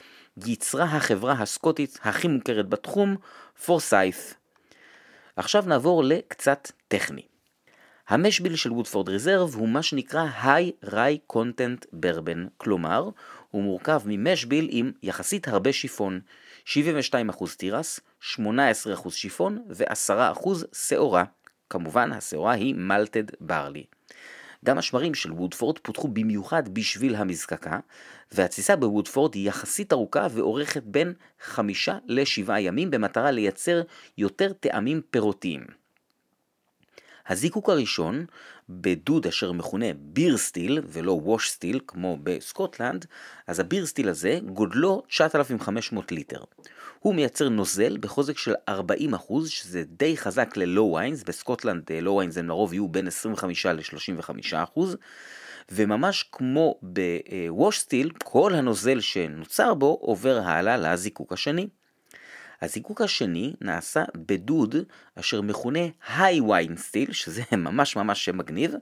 ייצרה 0.45 0.83
החברה 0.83 1.33
הסקוטית 1.33 1.99
הכי 2.03 2.27
מוכרת 2.27 2.69
בתחום, 2.69 3.15
פורסייף. 3.65 4.33
עכשיו 5.35 5.63
נעבור 5.67 6.03
לקצת 6.03 6.71
טכני. 6.87 7.34
המשביל 8.07 8.55
של 8.55 8.71
וודפורד 8.71 9.09
ריזרב 9.09 9.55
הוא 9.55 9.69
מה 9.69 9.83
שנקרא 9.83 10.25
High 10.43 10.85
Rye 10.85 11.33
Content 11.33 11.85
Bourbon, 11.93 12.49
כלומר, 12.57 13.09
הוא 13.51 13.63
מורכב 13.63 14.01
ממשביל 14.05 14.67
עם 14.71 14.91
יחסית 15.03 15.47
הרבה 15.47 15.73
שיפון, 15.73 16.19
72% 16.67 16.75
תירס, 17.57 17.99
18% 18.35 18.37
שיפון 19.09 19.63
ו-10% 19.69 20.49
שעורה. 20.73 21.23
כמובן, 21.69 22.11
השעורה 22.11 22.53
היא 22.53 22.75
מלטד 22.75 23.23
ברלי. 23.39 23.83
גם 24.65 24.77
השמרים 24.77 25.13
של 25.13 25.31
וודפורד 25.31 25.79
פותחו 25.79 26.07
במיוחד 26.07 26.73
בשביל 26.73 27.15
המזקקה, 27.15 27.79
והתסיסה 28.31 28.75
בוודפורד 28.75 29.33
היא 29.33 29.47
יחסית 29.47 29.93
ארוכה 29.93 30.27
ואורכת 30.31 30.83
בין 30.83 31.13
חמישה 31.43 31.97
לשבעה 32.05 32.61
ימים 32.61 32.91
במטרה 32.91 33.31
לייצר 33.31 33.81
יותר 34.17 34.53
טעמים 34.53 35.01
פירותיים. 35.11 35.84
הזיקוק 37.27 37.69
הראשון, 37.69 38.25
בדוד 38.69 39.27
אשר 39.27 39.51
מכונה 39.51 39.85
ביר 39.97 40.37
סטיל 40.37 40.81
ולא 40.87 41.11
ווש 41.11 41.49
סטיל 41.49 41.79
כמו 41.87 42.17
בסקוטלנד, 42.23 43.05
אז 43.47 43.59
הביר 43.59 43.85
סטיל 43.85 44.09
הזה 44.09 44.39
גודלו 44.53 45.03
9,500 45.09 46.11
ליטר. 46.11 46.43
הוא 46.99 47.15
מייצר 47.15 47.49
נוזל 47.49 47.97
בחוזק 47.97 48.37
של 48.37 48.53
40%, 48.69 48.73
שזה 49.45 49.83
די 49.87 50.17
חזק 50.17 50.57
ל 50.57 50.93
low 50.93 51.03
wines, 51.03 51.23
בסקוטלנד 51.23 51.91
low 51.91 52.15
wines 52.15 52.37
הם 52.37 52.47
לרוב 52.47 52.73
יהיו 52.73 52.87
בין 52.87 53.07
25 53.07 53.65
ל-35%, 53.65 54.79
וממש 55.71 56.29
כמו 56.31 56.79
ב 56.81 57.01
wash 57.01 57.79
still, 57.79 58.11
כל 58.23 58.53
הנוזל 58.53 58.99
שנוצר 58.99 59.73
בו 59.73 59.97
עובר 60.01 60.37
הלאה 60.37 60.77
לזיקוק 60.77 61.33
השני. 61.33 61.67
הזיקוק 62.61 63.01
השני 63.01 63.53
נעשה 63.61 64.03
בדוד 64.15 64.75
אשר 65.19 65.41
מכונה 65.41 65.79
high 66.07 66.41
wine 66.41 66.77
still, 66.77 67.11
שזה 67.11 67.41
ממש 67.57 67.95
ממש 67.95 68.25
שם 68.25 68.37
מגניב, 68.37 68.73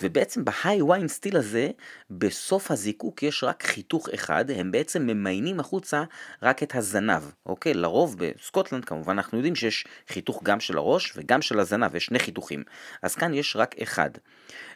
ובעצם 0.00 0.44
ב 0.44 0.82
high 0.82 0.95
wine 0.95 1.08
still 1.08 1.36
הזה, 1.36 1.70
בסוף 2.10 2.70
הזיקוק 2.70 3.22
יש 3.22 3.44
רק 3.44 3.62
חיתוך 3.66 4.08
אחד, 4.08 4.50
הם 4.50 4.72
בעצם 4.72 5.06
ממיינים 5.06 5.60
החוצה 5.60 6.04
רק 6.42 6.62
את 6.62 6.74
הזנב, 6.74 7.22
אוקיי? 7.46 7.74
לרוב 7.74 8.16
בסקוטלנד 8.18 8.84
כמובן 8.84 9.12
אנחנו 9.12 9.38
יודעים 9.38 9.54
שיש 9.54 9.84
חיתוך 10.08 10.42
גם 10.42 10.60
של 10.60 10.78
הראש 10.78 11.12
וגם 11.16 11.42
של 11.42 11.60
הזנב, 11.60 11.94
יש 11.94 12.04
שני 12.04 12.18
חיתוכים, 12.18 12.62
אז 13.02 13.14
כאן 13.14 13.34
יש 13.34 13.56
רק 13.56 13.74
אחד. 13.82 14.10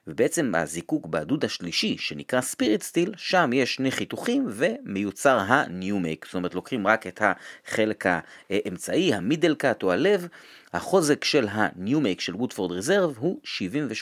ובעצם 0.07 0.53
הזיקוק 0.55 1.07
בדוד 1.07 1.45
השלישי, 1.45 1.97
שנקרא 1.99 2.41
ספיריט 2.41 2.83
סטיל, 2.83 3.13
שם 3.17 3.51
יש 3.53 3.75
שני 3.75 3.91
חיתוכים 3.91 4.47
ומיוצר 4.49 5.39
ה-new 5.39 6.25
זאת 6.25 6.35
אומרת 6.35 6.55
לוקחים 6.55 6.87
רק 6.87 7.07
את 7.07 7.23
החלק 7.23 8.05
האמצעי, 8.51 9.15
המידל 9.15 9.55
קאט 9.55 9.83
או 9.83 9.93
הלב, 9.93 10.29
החוזק 10.73 11.25
של 11.25 11.49
ה-new 11.49 12.07
של 12.19 12.37
וודפורד 12.37 12.73
ריזרב 12.73 13.17
הוא 13.19 13.41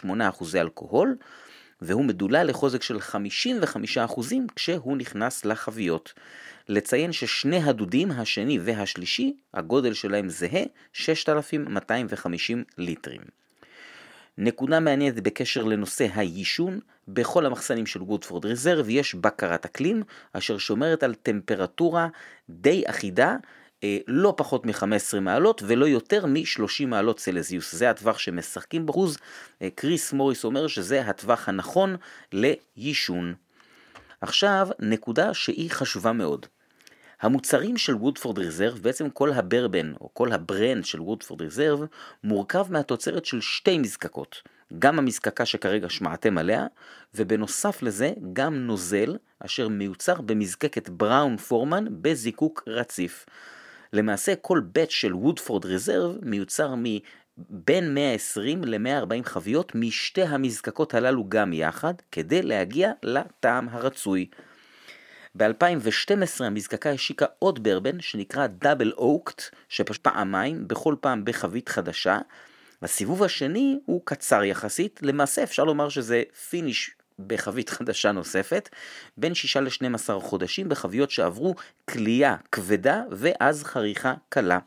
78% 0.04 0.08
אלכוהול, 0.54 1.16
והוא 1.80 2.04
מדולל 2.04 2.46
לחוזק 2.48 2.82
של 2.82 2.96
55% 2.96 4.34
כשהוא 4.56 4.96
נכנס 4.96 5.44
לחביות. 5.44 6.12
לציין 6.68 7.12
ששני 7.12 7.62
הדודים, 7.62 8.10
השני 8.10 8.58
והשלישי, 8.62 9.36
הגודל 9.54 9.92
שלהם 9.92 10.28
זהה, 10.28 10.62
6,250 10.92 12.64
ליטרים. 12.78 13.20
נקודה 14.38 14.80
מעניינת 14.80 15.20
בקשר 15.20 15.64
לנושא 15.64 16.06
העישון, 16.14 16.80
בכל 17.08 17.46
המחסנים 17.46 17.86
של 17.86 18.02
וודפורד 18.02 18.44
ריזרב 18.44 18.88
יש 18.88 19.14
בקרת 19.14 19.64
אקלים, 19.64 20.02
אשר 20.32 20.58
שומרת 20.58 21.02
על 21.02 21.14
טמפרטורה 21.14 22.08
די 22.50 22.82
אחידה, 22.86 23.36
לא 24.06 24.34
פחות 24.36 24.66
מ-15 24.66 25.20
מעלות 25.20 25.62
ולא 25.66 25.86
יותר 25.86 26.26
מ-30 26.26 26.86
מעלות 26.86 27.16
צלזיוס. 27.16 27.74
זה 27.74 27.90
הטווח 27.90 28.18
שמשחקים 28.18 28.86
בחוז. 28.86 29.18
אה, 29.62 29.68
קריס 29.74 30.12
מוריס 30.12 30.44
אומר 30.44 30.66
שזה 30.66 31.00
הטווח 31.00 31.48
הנכון 31.48 31.96
לעישון. 32.32 33.34
עכשיו, 34.20 34.68
נקודה 34.78 35.34
שהיא 35.34 35.70
חשובה 35.70 36.12
מאוד. 36.12 36.46
המוצרים 37.20 37.76
של 37.76 37.94
Woodford 37.94 38.38
Reserve, 38.38 38.78
בעצם 38.82 39.10
כל 39.10 39.32
הברבן 39.32 39.92
או 40.00 40.10
כל 40.14 40.32
ה 40.32 40.41
brand 40.41 40.84
של 40.84 41.00
Woodford 41.00 41.42
Reserve, 41.42 41.80
מורכב 42.24 42.66
מהתוצרת 42.70 43.24
של 43.24 43.40
שתי 43.40 43.78
מזקקות. 43.78 44.42
גם 44.78 44.98
המזקקה 44.98 45.46
שכרגע 45.46 45.88
שמעתם 45.88 46.38
עליה, 46.38 46.66
ובנוסף 47.14 47.82
לזה 47.82 48.12
גם 48.32 48.54
נוזל 48.54 49.16
אשר 49.40 49.68
מיוצר 49.68 50.20
במזקקת 50.20 50.88
Brown 50.88 51.36
Forman 51.36 51.84
בזיקוק 51.90 52.62
רציף. 52.66 53.26
למעשה 53.92 54.34
כל 54.36 54.60
batch 54.72 54.90
של 54.90 55.14
Woodford 55.14 55.64
Reserve 55.64 56.16
מיוצר 56.22 56.74
מבין 56.76 57.94
120 57.94 58.64
ל-140 58.64 59.24
חביות 59.24 59.72
משתי 59.74 60.22
המזקקות 60.22 60.94
הללו 60.94 61.28
גם 61.28 61.52
יחד, 61.52 61.94
כדי 62.12 62.42
להגיע 62.42 62.92
לטעם 63.02 63.68
הרצוי. 63.68 64.28
ב-2012 65.34 66.44
המזקקה 66.44 66.90
השיקה 66.90 67.26
עוד 67.38 67.62
ברבן 67.62 68.00
שנקרא 68.00 68.46
Double 68.46 68.92
Oaked, 68.92 69.42
שפשוט 69.68 70.02
פעמיים, 70.02 70.68
בכל 70.68 70.94
פעם 71.00 71.24
בחבית 71.24 71.68
חדשה. 71.68 72.18
הסיבוב 72.82 73.22
השני 73.22 73.78
הוא 73.84 74.02
קצר 74.04 74.44
יחסית, 74.44 75.00
למעשה 75.02 75.42
אפשר 75.42 75.64
לומר 75.64 75.88
שזה 75.88 76.22
finish 76.50 76.97
בחבית 77.26 77.70
חדשה 77.70 78.12
נוספת, 78.12 78.68
בין 79.16 79.34
6 79.34 79.56
ל-12 79.56 80.20
חודשים 80.20 80.68
בחביות 80.68 81.10
שעברו 81.10 81.54
קלייה 81.90 82.36
כבדה 82.52 83.02
ואז 83.10 83.64
חריכה 83.64 84.14
קלה. 84.28 84.58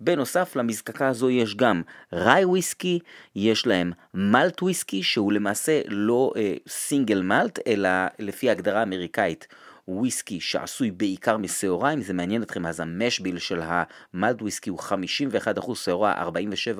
בנוסף 0.00 0.56
למזקקה 0.56 1.08
הזו 1.08 1.30
יש 1.30 1.54
גם 1.54 1.82
rye 2.12 2.44
whiskey, 2.44 2.98
יש 3.34 3.66
להם 3.66 3.92
malt 4.14 4.62
whiskey 4.62 5.02
שהוא 5.02 5.32
למעשה 5.32 5.80
לא 5.88 6.32
אה, 6.36 6.54
single 6.68 7.22
malt 7.22 7.58
אלא 7.66 7.88
לפי 8.18 8.48
ההגדרה 8.48 8.80
האמריקאית 8.80 9.48
וויסקי 9.88 10.40
שעשוי 10.40 10.90
בעיקר 10.90 11.36
משעורה, 11.36 11.92
אם 11.92 12.02
זה 12.02 12.12
מעניין 12.12 12.42
אתכם, 12.42 12.66
אז 12.66 12.80
ה 12.80 12.86
mash 12.86 13.12
bill 13.12 13.38
של 13.38 13.60
ה 13.62 13.78
malt 13.78 14.42
whiskey 14.42 14.70
הוא 14.70 14.78
51% 14.78 15.74
שעורה, 15.74 16.28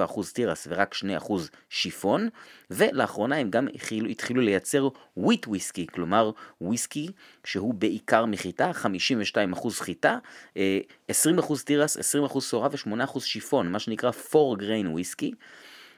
47% 0.06 0.32
תירס 0.32 0.66
ורק 0.70 0.94
2% 0.94 1.32
שיפון, 1.70 2.28
ולאחרונה 2.70 3.36
הם 3.36 3.50
גם 3.50 3.68
התחילו, 3.74 4.08
התחילו 4.08 4.40
לייצר 4.40 4.88
wheat 5.16 5.46
whiskey, 5.46 5.86
כלומר 5.86 6.30
וויסקי 6.60 7.08
שהוא 7.44 7.74
בעיקר 7.74 8.26
מחיטה, 8.26 8.70
52% 9.54 9.70
חיטה, 9.70 10.18
20% 10.54 10.58
תירס, 11.64 11.96
20% 11.96 12.40
שעורה 12.40 12.68
ו-8% 12.72 13.20
שיפון, 13.20 13.72
מה 13.72 13.78
שנקרא 13.78 14.10
4 14.36 14.64
grain 14.64 14.88
whiskey. 14.88 15.32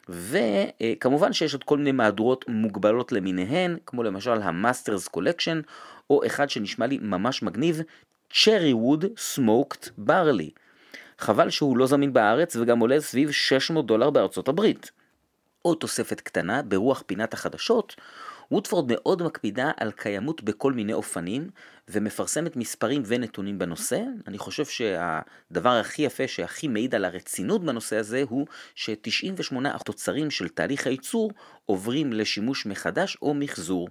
וכמובן 0.09 1.33
שיש 1.33 1.53
עוד 1.53 1.64
כל 1.64 1.79
מיני 1.79 1.92
מהדורות 1.92 2.44
מוגבלות 2.49 3.12
למיניהן, 3.12 3.77
כמו 3.87 4.03
למשל 4.03 4.42
ה 4.42 4.50
Master's 4.50 5.09
Collection, 5.09 5.61
או 6.11 6.27
אחד 6.27 6.51
שנשמע 6.51 6.87
לי 6.87 6.99
ממש 7.03 7.42
מגניב, 7.42 7.81
צ'רי 8.33 8.73
ווד 8.73 9.05
סמוקט 9.16 9.88
ברלי. 9.99 10.51
חבל 11.18 11.51
שהוא 11.51 11.77
לא 11.77 11.87
זמין 11.87 12.12
בארץ 12.12 12.57
וגם 12.57 12.79
עולה 12.79 13.01
סביב 13.01 13.31
600 13.31 13.87
דולר 13.87 14.11
בארצות 14.11 14.49
הברית. 14.49 14.90
עוד 15.62 15.77
תוספת 15.81 16.21
קטנה, 16.21 16.62
ברוח 16.62 17.03
פינת 17.07 17.35
החדשות, 17.35 17.97
וודפורד 18.52 18.84
מאוד 18.88 19.22
מקפידה 19.22 19.70
על 19.76 19.92
קיימות 19.92 20.42
בכל 20.42 20.72
מיני 20.72 20.92
אופנים, 20.92 21.50
ומפרסמת 21.88 22.56
מספרים 22.56 23.02
ונתונים 23.06 23.58
בנושא. 23.58 24.00
אני 24.26 24.38
חושב 24.38 24.64
שהדבר 24.64 25.70
הכי 25.70 26.02
יפה, 26.02 26.28
שהכי 26.28 26.68
מעיד 26.68 26.94
על 26.94 27.04
הרצינות 27.04 27.64
בנושא 27.64 27.96
הזה, 27.96 28.22
הוא 28.28 28.46
ש-98 28.74 29.54
התוצרים 29.64 30.30
של 30.30 30.48
תהליך 30.48 30.87
הייצור 30.87 31.30
עוברים 31.66 32.12
לשימוש 32.12 32.66
מחדש 32.66 33.16
או 33.22 33.34
מחזור. 33.34 33.88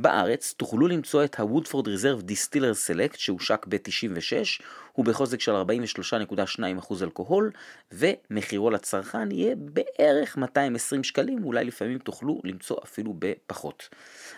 בארץ 0.00 0.54
תוכלו 0.56 0.88
למצוא 0.88 1.24
את 1.24 1.40
ה-Woodford 1.40 1.84
Reserve 1.84 2.30
Distiller 2.30 2.88
Select 2.88 3.16
שהושק 3.16 3.66
ב-96, 3.68 4.62
הוא 4.92 5.04
בחוזק 5.04 5.40
של 5.40 5.52
43.2% 5.52 6.94
אלכוהול, 7.02 7.50
ומחירו 7.92 8.70
לצרכן 8.70 9.32
יהיה 9.32 9.54
בערך 9.56 10.36
220 10.36 11.04
שקלים, 11.04 11.44
אולי 11.44 11.64
לפעמים 11.64 11.98
תוכלו 11.98 12.40
למצוא 12.44 12.76
אפילו 12.84 13.14
בפחות. 13.18 13.88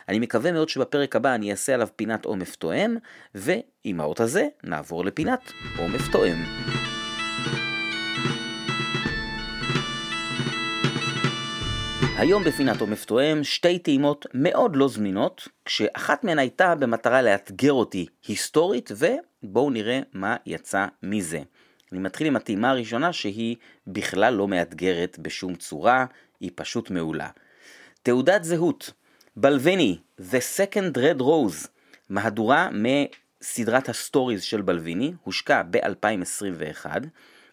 אני 0.09 0.18
מקווה 0.18 0.53
מאוד 0.53 0.68
שבפרק 0.68 1.16
הבא 1.16 1.35
אני 1.35 1.51
אעשה 1.51 1.75
עליו 1.75 1.88
פינת 1.96 2.25
עומף 2.25 2.57
תואם, 2.57 2.96
ועם 3.35 4.01
האות 4.01 4.20
הזה 4.20 4.46
נעבור 4.64 5.05
לפינת 5.05 5.53
עומף 5.79 6.09
תואם. 6.12 7.01
היום 12.22 12.44
בפינת 12.44 12.80
עומר 12.80 13.04
טועם 13.04 13.44
שתי 13.44 13.78
טעימות 13.78 14.26
מאוד 14.35 14.76
לא 14.76 14.88
זמינות, 14.88 15.48
כשאחת 15.64 16.24
מהן 16.24 16.38
הייתה 16.38 16.74
במטרה 16.74 17.22
לאתגר 17.22 17.72
אותי 17.72 18.06
היסטורית, 18.28 18.90
ובואו 18.96 19.70
נראה 19.70 20.00
מה 20.12 20.37
יצא 20.46 20.87
מזה. 21.02 21.40
אני 21.92 22.00
מתחיל 22.00 22.26
עם 22.26 22.37
הטעימה 22.37 22.70
הראשונה 22.70 23.12
שהיא 23.12 23.56
בכלל 23.87 24.35
לא 24.35 24.48
מאתגרת 24.48 25.18
בשום 25.18 25.54
צורה, 25.54 26.06
היא 26.40 26.50
פשוט 26.54 26.90
מעולה. 26.90 27.28
תעודת 28.02 28.44
זהות, 28.44 28.92
בלוויני, 29.37 29.98
The 30.20 30.40
Second 30.56 30.96
Red 30.96 31.20
Rose, 31.20 31.68
מהדורה 32.08 32.68
מסדרת 32.72 33.88
ה 33.88 33.95
Stories 33.95 34.42
של 34.42 34.62
בלוויני, 34.62 35.12
הושקה 35.22 35.62
ב-2021. 35.70 36.87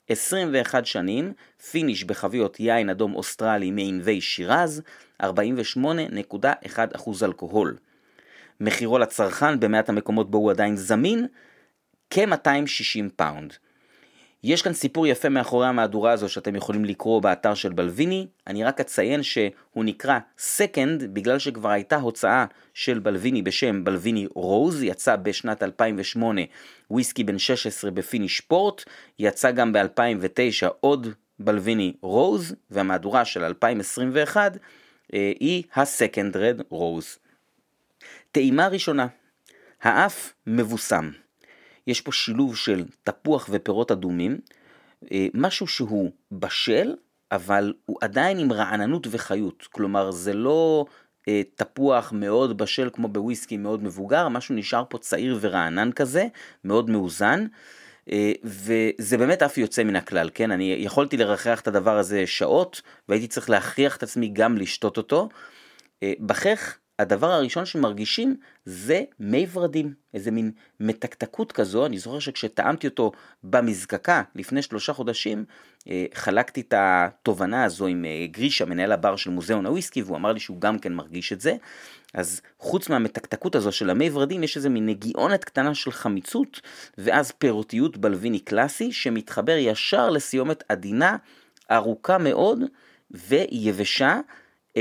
21 0.09 0.85
שנים, 0.85 1.33
finish 1.71 2.03
בחביות 2.03 2.59
יין 2.59 2.89
אדום 2.89 3.15
אוסטרלי 3.15 3.71
מענבי 3.71 4.21
שירז, 4.21 4.81
48.1% 5.23 5.25
אלכוהול. 7.23 7.77
מחירו 8.61 8.97
לצרכן 8.97 9.59
במעט 9.59 9.89
המקומות 9.89 10.31
בו 10.31 10.37
הוא 10.37 10.51
עדיין 10.51 10.75
זמין, 10.75 11.27
כ-260 12.09 13.09
פאונד. 13.15 13.53
יש 14.43 14.61
כאן 14.61 14.73
סיפור 14.73 15.07
יפה 15.07 15.29
מאחורי 15.29 15.67
המהדורה 15.67 16.11
הזו 16.11 16.29
שאתם 16.29 16.55
יכולים 16.55 16.85
לקרוא 16.85 17.21
באתר 17.21 17.53
של 17.53 17.73
בלוויני, 17.73 18.27
אני 18.47 18.63
רק 18.63 18.79
אציין 18.79 19.23
שהוא 19.23 19.45
נקרא 19.75 20.19
Second 20.37 21.07
בגלל 21.13 21.39
שכבר 21.39 21.69
הייתה 21.69 21.95
הוצאה 21.95 22.45
של 22.73 22.99
בלוויני 22.99 23.41
בשם 23.41 23.83
בלוויני 23.83 24.27
Rose, 24.35 24.83
יצא 24.83 25.15
בשנת 25.15 25.63
2008 25.63 26.41
וויסקי 26.91 27.23
בן 27.23 27.37
16 27.37 27.91
בפיני 27.91 28.29
שפורט, 28.29 28.83
יצא 29.19 29.51
גם 29.51 29.73
ב-2009 29.73 30.67
עוד 30.79 31.07
בלוויני 31.39 31.93
רוז, 32.01 32.55
והמהדורה 32.71 33.25
של 33.25 33.43
2021 33.43 34.57
אה, 35.13 35.31
היא 35.39 35.63
ה-Second 35.75 36.35
Red 36.35 36.63
רוז. 36.69 37.17
טעימה 38.31 38.67
ראשונה, 38.67 39.07
האף 39.81 40.33
מבוסם. 40.47 41.09
יש 41.89 42.01
פה 42.01 42.11
שילוב 42.11 42.55
של 42.55 42.83
תפוח 43.03 43.49
ופירות 43.51 43.91
אדומים, 43.91 44.37
אה, 45.11 45.27
משהו 45.33 45.67
שהוא 45.67 46.11
בשל, 46.31 46.95
אבל 47.31 47.73
הוא 47.85 47.97
עדיין 48.01 48.39
עם 48.39 48.51
רעננות 48.51 49.07
וחיות. 49.11 49.67
כלומר, 49.71 50.11
זה 50.11 50.33
לא 50.33 50.85
אה, 51.27 51.41
תפוח 51.55 52.13
מאוד 52.15 52.57
בשל 52.57 52.89
כמו 52.93 53.07
בוויסקי 53.07 53.57
מאוד 53.57 53.83
מבוגר, 53.83 54.27
משהו 54.27 54.55
נשאר 54.55 54.83
פה 54.89 54.97
צעיר 54.97 55.37
ורענן 55.41 55.91
כזה, 55.91 56.27
מאוד 56.63 56.89
מאוזן. 56.89 57.45
אה, 58.11 58.31
וזה 58.43 59.17
באמת 59.17 59.43
אף 59.43 59.57
יוצא 59.57 59.83
מן 59.83 59.95
הכלל, 59.95 60.29
כן? 60.33 60.51
אני 60.51 60.75
יכולתי 60.79 61.17
לרחח 61.17 61.61
את 61.61 61.67
הדבר 61.67 61.97
הזה 61.97 62.27
שעות, 62.27 62.81
והייתי 63.09 63.27
צריך 63.27 63.49
להכריח 63.49 63.97
את 63.97 64.03
עצמי 64.03 64.29
גם 64.33 64.57
לשתות 64.57 64.97
אותו. 64.97 65.29
בכך 66.19 66.77
הדבר 66.99 67.31
הראשון 67.31 67.65
שמרגישים 67.65 68.35
זה 68.65 69.03
מי 69.19 69.47
ורדים, 69.53 69.93
איזה 70.13 70.31
מין 70.31 70.51
מתקתקות 70.79 71.51
כזו, 71.51 71.85
אני 71.85 71.99
זוכר 71.99 72.19
שכשטעמתי 72.19 72.87
אותו 72.87 73.11
במזקקה 73.43 74.21
לפני 74.35 74.61
שלושה 74.61 74.93
חודשים, 74.93 75.45
אה, 75.89 76.05
חלקתי 76.13 76.61
את 76.61 76.73
התובנה 76.77 77.63
הזו 77.63 77.87
עם 77.87 78.05
אה, 78.05 78.25
גרישה, 78.31 78.65
מנהל 78.65 78.91
הבר 78.91 79.15
של 79.15 79.29
מוזיאון 79.29 79.65
הוויסקי, 79.65 80.01
והוא 80.01 80.17
אמר 80.17 80.31
לי 80.31 80.39
שהוא 80.39 80.61
גם 80.61 80.79
כן 80.79 80.93
מרגיש 80.93 81.33
את 81.33 81.41
זה. 81.41 81.55
אז 82.13 82.41
חוץ 82.59 82.89
מהמתקתקות 82.89 83.55
הזו 83.55 83.71
של 83.71 83.89
המי 83.89 84.09
ורדים, 84.09 84.43
יש 84.43 84.57
איזה 84.57 84.69
מין 84.69 84.85
נגיעונת 84.85 85.43
קטנה 85.43 85.75
של 85.75 85.91
חמיצות, 85.91 86.61
ואז 86.97 87.31
פירותיות 87.31 87.97
בלוויני 87.97 88.39
קלאסי, 88.39 88.91
שמתחבר 88.91 89.55
ישר 89.57 90.09
לסיומת 90.09 90.63
עדינה, 90.69 91.17
ארוכה 91.71 92.17
מאוד 92.17 92.59
ויבשה. 93.11 94.19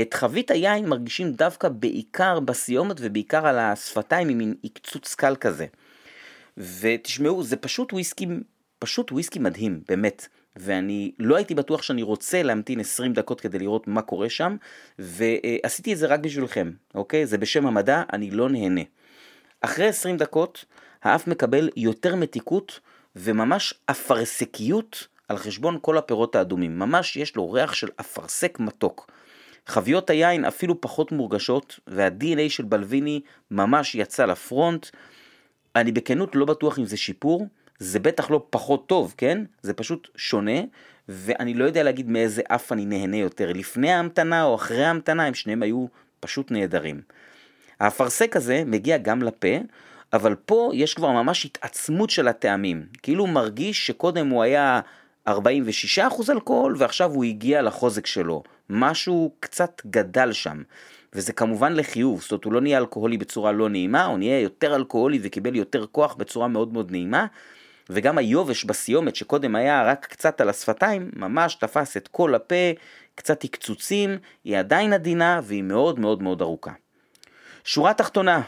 את 0.01 0.13
חבית 0.13 0.51
היין 0.51 0.85
מרגישים 0.85 1.31
דווקא 1.31 1.69
בעיקר 1.69 2.39
בסיומת 2.39 2.95
ובעיקר 2.99 3.47
על 3.47 3.59
השפתיים 3.59 4.29
עם 4.29 4.37
מין 4.37 4.53
עקצוץ 4.63 5.15
קל 5.15 5.35
כזה. 5.35 5.65
ותשמעו, 6.57 7.43
זה 7.43 7.57
פשוט 7.57 7.93
וויסקי, 7.93 8.27
פשוט 8.79 9.11
וויסקי 9.11 9.39
מדהים, 9.39 9.81
באמת. 9.87 10.27
ואני 10.55 11.11
לא 11.19 11.35
הייתי 11.35 11.55
בטוח 11.55 11.81
שאני 11.81 12.03
רוצה 12.03 12.43
להמתין 12.43 12.79
20 12.79 13.13
דקות 13.13 13.41
כדי 13.41 13.59
לראות 13.59 13.87
מה 13.87 14.01
קורה 14.01 14.29
שם, 14.29 14.55
ועשיתי 14.99 15.93
את 15.93 15.97
זה 15.97 16.07
רק 16.07 16.19
בשבילכם, 16.19 16.71
אוקיי? 16.95 17.25
זה 17.25 17.37
בשם 17.37 17.65
המדע, 17.65 18.03
אני 18.13 18.31
לא 18.31 18.49
נהנה. 18.49 18.81
אחרי 19.61 19.87
20 19.87 20.17
דקות, 20.17 20.65
האף 21.03 21.27
מקבל 21.27 21.69
יותר 21.75 22.15
מתיקות 22.15 22.79
וממש 23.15 23.73
אפרסקיות 23.85 25.07
על 25.27 25.37
חשבון 25.37 25.77
כל 25.81 25.97
הפירות 25.97 26.35
האדומים. 26.35 26.79
ממש 26.79 27.17
יש 27.17 27.35
לו 27.35 27.51
ריח 27.51 27.73
של 27.73 27.89
אפרסק 27.99 28.59
מתוק. 28.59 29.11
חביות 29.69 30.09
היין 30.09 30.45
אפילו 30.45 30.81
פחות 30.81 31.11
מורגשות, 31.11 31.79
וה-DNA 31.87 32.49
של 32.49 32.63
בלוויני 32.63 33.21
ממש 33.51 33.95
יצא 33.95 34.25
לפרונט. 34.25 34.87
אני 35.75 35.91
בכנות 35.91 36.35
לא 36.35 36.45
בטוח 36.45 36.79
אם 36.79 36.85
זה 36.85 36.97
שיפור, 36.97 37.47
זה 37.79 37.99
בטח 37.99 38.31
לא 38.31 38.45
פחות 38.49 38.87
טוב, 38.87 39.13
כן? 39.17 39.43
זה 39.61 39.73
פשוט 39.73 40.07
שונה, 40.15 40.61
ואני 41.09 41.53
לא 41.53 41.65
יודע 41.65 41.83
להגיד 41.83 42.09
מאיזה 42.09 42.41
אף 42.47 42.71
אני 42.71 42.85
נהנה 42.85 43.17
יותר, 43.17 43.53
לפני 43.53 43.91
ההמתנה 43.91 44.43
או 44.43 44.55
אחרי 44.55 44.85
ההמתנה, 44.85 45.25
הם 45.25 45.33
שניהם 45.33 45.63
היו 45.63 45.85
פשוט 46.19 46.51
נהדרים. 46.51 47.01
האפרסק 47.79 48.35
הזה 48.35 48.63
מגיע 48.65 48.97
גם 48.97 49.23
לפה, 49.23 49.57
אבל 50.13 50.35
פה 50.35 50.71
יש 50.73 50.93
כבר 50.93 51.11
ממש 51.11 51.45
התעצמות 51.45 52.09
של 52.09 52.27
הטעמים. 52.27 52.85
כאילו 53.03 53.27
מרגיש 53.27 53.87
שקודם 53.87 54.29
הוא 54.29 54.43
היה 54.43 54.81
46% 55.27 55.31
אלכוהול 56.29 56.75
ועכשיו 56.77 57.11
הוא 57.11 57.23
הגיע 57.23 57.61
לחוזק 57.61 58.05
שלו. 58.05 58.43
משהו 58.69 59.31
קצת 59.39 59.81
גדל 59.85 60.33
שם. 60.33 60.61
וזה 61.13 61.33
כמובן 61.33 61.73
לחיוב, 61.73 62.21
זאת 62.21 62.31
אומרת 62.31 62.45
הוא 62.45 62.53
לא 62.53 62.61
נהיה 62.61 62.77
אלכוהולי 62.77 63.17
בצורה 63.17 63.51
לא 63.51 63.69
נעימה, 63.69 64.05
הוא 64.05 64.17
נהיה 64.17 64.39
יותר 64.39 64.75
אלכוהולי 64.75 65.19
וקיבל 65.21 65.55
יותר 65.55 65.85
כוח 65.91 66.13
בצורה 66.13 66.47
מאוד 66.47 66.73
מאוד 66.73 66.91
נעימה, 66.91 67.25
וגם 67.89 68.17
היובש 68.17 68.63
בסיומת 68.63 69.15
שקודם 69.15 69.55
היה 69.55 69.83
רק 69.83 70.05
קצת 70.05 70.41
על 70.41 70.49
השפתיים, 70.49 71.11
ממש 71.15 71.55
תפס 71.55 71.97
את 71.97 72.07
כל 72.07 72.35
הפה, 72.35 72.55
קצת 73.15 73.43
הקצוצים, 73.43 74.17
היא 74.43 74.57
עדיין 74.57 74.93
עדינה 74.93 75.41
והיא 75.43 75.63
מאוד 75.63 75.99
מאוד 75.99 76.23
מאוד 76.23 76.41
ארוכה. 76.41 76.71
שורה 77.63 77.93
תחתונה, 77.93 78.41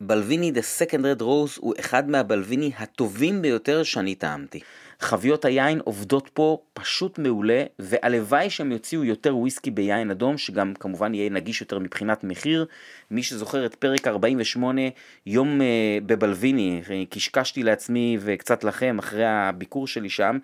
בלוויני 0.00 0.52
The 0.54 0.62
Second 0.80 1.00
Red 1.00 1.20
Rose 1.20 1.58
הוא 1.60 1.74
אחד 1.80 2.10
מהבלוויני 2.10 2.72
הטובים 2.78 3.42
ביותר 3.42 3.82
שאני 3.82 4.14
טעמתי. 4.14 4.60
חביות 5.00 5.44
היין 5.44 5.80
עובדות 5.84 6.30
פה 6.34 6.58
פשוט 6.72 7.18
מעולה, 7.18 7.64
והלוואי 7.78 8.50
שהם 8.50 8.72
יוציאו 8.72 9.04
יותר 9.04 9.36
וויסקי 9.36 9.70
ביין 9.70 10.10
אדום, 10.10 10.38
שגם 10.38 10.74
כמובן 10.74 11.14
יהיה 11.14 11.30
נגיש 11.30 11.60
יותר 11.60 11.78
מבחינת 11.78 12.24
מחיר. 12.24 12.66
מי 13.10 13.22
שזוכר 13.22 13.66
את 13.66 13.74
פרק 13.74 14.06
48, 14.06 14.82
יום 15.26 15.60
uh, 15.60 15.64
בבלוויני, 16.06 16.82
קשקשתי 17.10 17.62
לעצמי 17.62 18.18
וקצת 18.20 18.64
לכם 18.64 18.98
אחרי 18.98 19.26
הביקור 19.26 19.86
שלי 19.86 20.10
שם, 20.10 20.38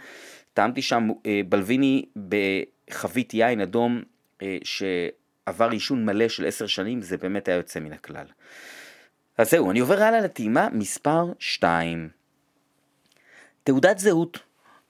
טעמתי 0.54 0.82
שם 0.82 1.08
uh, 1.10 1.26
בלוויני 1.48 2.04
בחבית 2.28 3.34
יין 3.34 3.60
אדום 3.60 4.02
uh, 4.38 4.44
שעבר 4.64 5.70
עישון 5.70 6.04
מלא 6.04 6.28
של 6.28 6.46
עשר 6.46 6.66
שנים, 6.66 7.02
זה 7.02 7.16
באמת 7.16 7.48
היה 7.48 7.56
יוצא 7.56 7.80
מן 7.80 7.92
הכלל. 7.92 8.26
אז 9.38 9.50
זהו, 9.50 9.70
אני 9.70 9.80
עובר 9.80 10.02
הלאה 10.02 10.20
לטעימה 10.20 10.68
מספר 10.72 11.32
2. 11.38 12.08
תעודת 13.64 13.98
זהות 13.98 14.38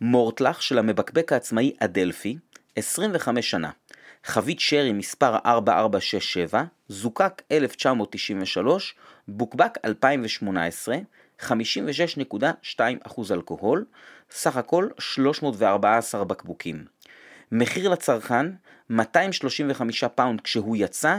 מורטלח 0.01 0.61
של 0.61 0.79
המבקבק 0.79 1.33
העצמאי 1.33 1.73
אדלפי, 1.79 2.37
25 2.77 3.51
שנה. 3.51 3.71
חבית 4.25 4.61
שרי 4.61 4.93
מספר 4.93 5.37
4467, 5.47 6.65
זוקק 6.89 7.43
1993, 7.53 8.95
בוקבק 9.29 9.79
2018, 9.85 10.97
56.2% 11.41 11.53
אלכוהול, 13.33 13.85
סך 14.31 14.57
הכל 14.57 14.89
314 14.99 16.25
בקבוקים. 16.25 16.85
מחיר 17.53 17.89
לצרכן 17.89 18.47
235 18.91 20.05
פאונד 20.05 20.41
כשהוא 20.41 20.77
יצא, 20.77 21.19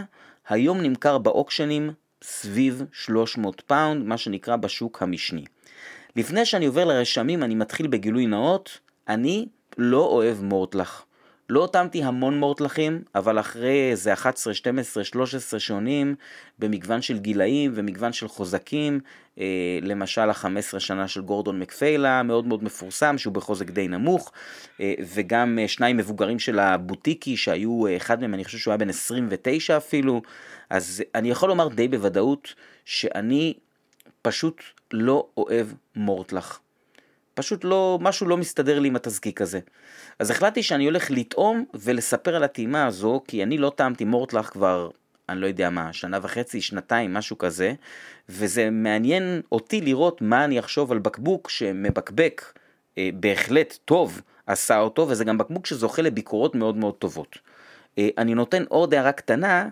היום 0.49 0.81
נמכר 0.81 1.17
באוקשנים 1.17 1.93
סביב 2.25 2.83
300 2.91 3.61
פאונד, 3.61 4.05
מה 4.05 4.17
שנקרא 4.17 4.55
בשוק 4.55 5.01
המשני. 5.01 5.45
לפני 6.15 6.45
שאני 6.45 6.65
עובר 6.65 6.85
לרשמים, 6.85 7.43
אני 7.43 7.55
מתחיל 7.55 7.87
בגילוי 7.87 8.25
נאות, 8.25 8.79
אני 9.07 9.47
לא 9.77 10.05
אוהב 10.05 10.43
מורטלח. 10.43 11.05
לא 11.49 11.59
טעמתי 11.59 12.03
המון 12.03 12.39
מורטלחים, 12.39 13.01
אבל 13.15 13.39
אחרי 13.39 13.91
איזה 13.91 14.13
11, 14.13 14.53
12, 14.53 15.03
13 15.03 15.59
שונים, 15.59 16.15
במגוון 16.59 17.01
של 17.01 17.17
גילאים 17.17 17.71
ומגוון 17.75 18.13
של 18.13 18.27
חוזקים, 18.27 18.99
אה, 19.39 19.79
למשל 19.81 20.29
ה-15 20.29 20.79
שנה 20.79 21.07
של 21.07 21.21
גורדון 21.21 21.59
מקפיילה, 21.59 22.23
מאוד 22.23 22.47
מאוד 22.47 22.63
מפורסם, 22.63 23.17
שהוא 23.17 23.33
בחוזק 23.33 23.69
די 23.69 23.87
נמוך, 23.87 24.31
אה, 24.81 24.93
וגם 25.13 25.59
אה, 25.61 25.67
שניים 25.67 25.97
מבוגרים 25.97 26.39
של 26.39 26.59
הבוטיקי, 26.59 27.37
שהיו, 27.37 27.87
אה, 27.87 27.97
אחד 27.97 28.21
מהם 28.21 28.33
אני 28.33 28.45
חושב 28.45 28.57
שהוא 28.57 28.71
היה 28.71 28.77
בן 28.77 28.89
29 28.89 29.77
אפילו, 29.77 30.21
אז 30.69 31.03
אני 31.15 31.29
יכול 31.29 31.49
לומר 31.49 31.67
די 31.67 31.87
בוודאות, 31.87 32.53
שאני 32.85 33.53
פשוט 34.21 34.61
לא 34.93 35.27
אוהב 35.37 35.67
מורטלח. 35.95 36.59
פשוט 37.35 37.63
לא, 37.63 37.99
משהו 38.01 38.27
לא 38.27 38.37
מסתדר 38.37 38.79
לי 38.79 38.87
עם 38.87 38.95
התזקיק 38.95 39.41
הזה. 39.41 39.59
אז 40.19 40.31
החלטתי 40.31 40.63
שאני 40.63 40.85
הולך 40.85 41.11
לטעום 41.11 41.65
ולספר 41.73 42.35
על 42.35 42.43
הטעימה 42.43 42.85
הזו, 42.85 43.21
כי 43.27 43.43
אני 43.43 43.57
לא 43.57 43.71
טעמתי 43.75 44.05
מורטלח 44.05 44.49
כבר, 44.49 44.89
אני 45.29 45.41
לא 45.41 45.47
יודע 45.47 45.69
מה, 45.69 45.93
שנה 45.93 46.19
וחצי, 46.21 46.61
שנתיים, 46.61 47.13
משהו 47.13 47.37
כזה, 47.37 47.73
וזה 48.29 48.69
מעניין 48.69 49.41
אותי 49.51 49.81
לראות 49.81 50.21
מה 50.21 50.45
אני 50.45 50.59
אחשוב 50.59 50.91
על 50.91 50.99
בקבוק 50.99 51.49
שמבקבק 51.49 52.53
אה, 52.97 53.09
בהחלט 53.13 53.77
טוב 53.85 54.21
עשה 54.47 54.79
אותו, 54.79 55.07
וזה 55.09 55.23
גם 55.23 55.37
בקבוק 55.37 55.65
שזוכה 55.65 56.01
לביקורות 56.01 56.55
מאוד 56.55 56.77
מאוד 56.77 56.93
טובות. 56.93 57.37
אה, 57.97 58.09
אני 58.17 58.33
נותן 58.33 58.63
עוד 58.69 58.93
הערה 58.93 59.11
קטנה, 59.11 59.69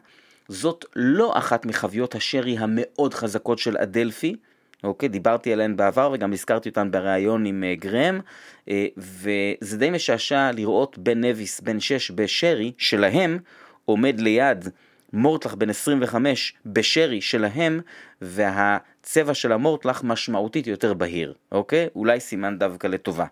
זאת 0.48 0.86
לא 0.96 1.38
אחת 1.38 1.66
מחביות 1.66 2.16
השרי 2.16 2.58
המאוד 2.58 3.14
חזקות 3.14 3.60
של 3.60 3.78
אדלפי, 3.78 4.36
אוקיי? 4.84 5.10
דיברתי 5.10 5.54
עליהן 5.54 5.76
בעבר 5.76 6.12
וגם 6.14 6.34
הזכרתי 6.34 6.70
אותן 6.70 6.92
בריאיון 6.92 7.46
עם 7.46 7.64
uh, 7.64 7.82
גרם, 7.82 8.20
uh, 8.66 8.72
וזה 8.98 9.78
די 9.78 9.90
משעשע 9.90 10.52
לראות 10.52 10.98
בן 10.98 11.24
נביס, 11.24 11.62
בן 11.62 11.80
6 11.80 12.12
בשרי 12.12 12.72
שלהם, 12.78 13.40
עומד 13.86 14.20
ליד 14.20 14.70
מורטלח 15.14 15.54
בן 15.54 15.70
25 15.70 16.54
בשרי 16.66 17.22
שלהם, 17.22 17.80
והצבע 18.22 19.34
של 19.34 19.52
המורטלח 19.52 20.04
משמעותית 20.04 20.68
יותר 20.68 20.94
בהיר, 20.94 21.34
אוקיי? 21.52 21.88
אולי 21.96 22.20
סימן 22.20 22.60
דווקא 22.60 22.88
לטובה. 22.88 23.26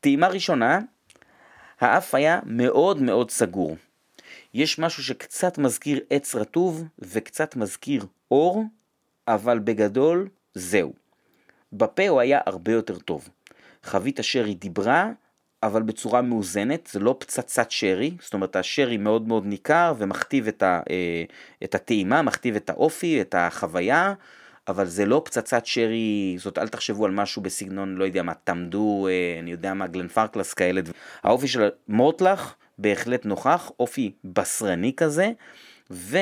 טעימה 0.00 0.28
ראשונה, 0.28 0.78
האף 1.80 2.14
היה 2.14 2.40
מאוד 2.46 3.02
מאוד 3.02 3.30
סגור. 3.30 3.76
יש 4.54 4.78
משהו 4.78 5.02
שקצת 5.02 5.58
מזכיר 5.58 6.00
עץ 6.10 6.34
רטוב 6.34 6.84
וקצת 6.98 7.56
מזכיר 7.56 8.06
אור, 8.30 8.64
אבל 9.28 9.58
בגדול 9.58 10.28
זהו. 10.54 10.92
בפה 11.72 12.08
הוא 12.08 12.20
היה 12.20 12.40
הרבה 12.46 12.72
יותר 12.72 12.98
טוב. 12.98 13.28
חבית 13.82 14.18
השרי 14.18 14.54
דיברה, 14.54 15.10
אבל 15.62 15.82
בצורה 15.82 16.22
מאוזנת, 16.22 16.88
זה 16.92 17.00
לא 17.00 17.16
פצצת 17.18 17.70
שרי, 17.70 18.16
זאת 18.20 18.34
אומרת 18.34 18.56
השרי 18.56 18.96
מאוד 18.96 19.28
מאוד 19.28 19.46
ניכר 19.46 19.94
ומכתיב 19.98 20.48
את, 20.48 20.62
ה, 20.62 20.80
אה, 20.90 21.24
את 21.64 21.74
הטעימה, 21.74 22.22
מכתיב 22.22 22.56
את 22.56 22.70
האופי, 22.70 23.20
את 23.20 23.34
החוויה, 23.38 24.14
אבל 24.68 24.86
זה 24.86 25.06
לא 25.06 25.22
פצצת 25.24 25.66
שרי, 25.66 26.36
זאת 26.38 26.58
אל 26.58 26.68
תחשבו 26.68 27.04
על 27.04 27.10
משהו 27.10 27.42
בסגנון, 27.42 27.94
לא 27.94 28.04
יודע 28.04 28.22
מה, 28.22 28.32
תמדו, 28.44 29.08
אה, 29.10 29.38
אני 29.40 29.50
יודע 29.50 29.74
מה, 29.74 29.86
גלן 29.86 30.08
פרקלס 30.08 30.54
כאלה. 30.54 30.80
האופי 31.22 31.48
של 31.48 31.68
מורטלח 31.88 32.56
בהחלט 32.78 33.26
נוכח, 33.26 33.70
אופי 33.80 34.12
בשרני 34.24 34.92
כזה, 34.96 35.30
ו... 35.90 36.18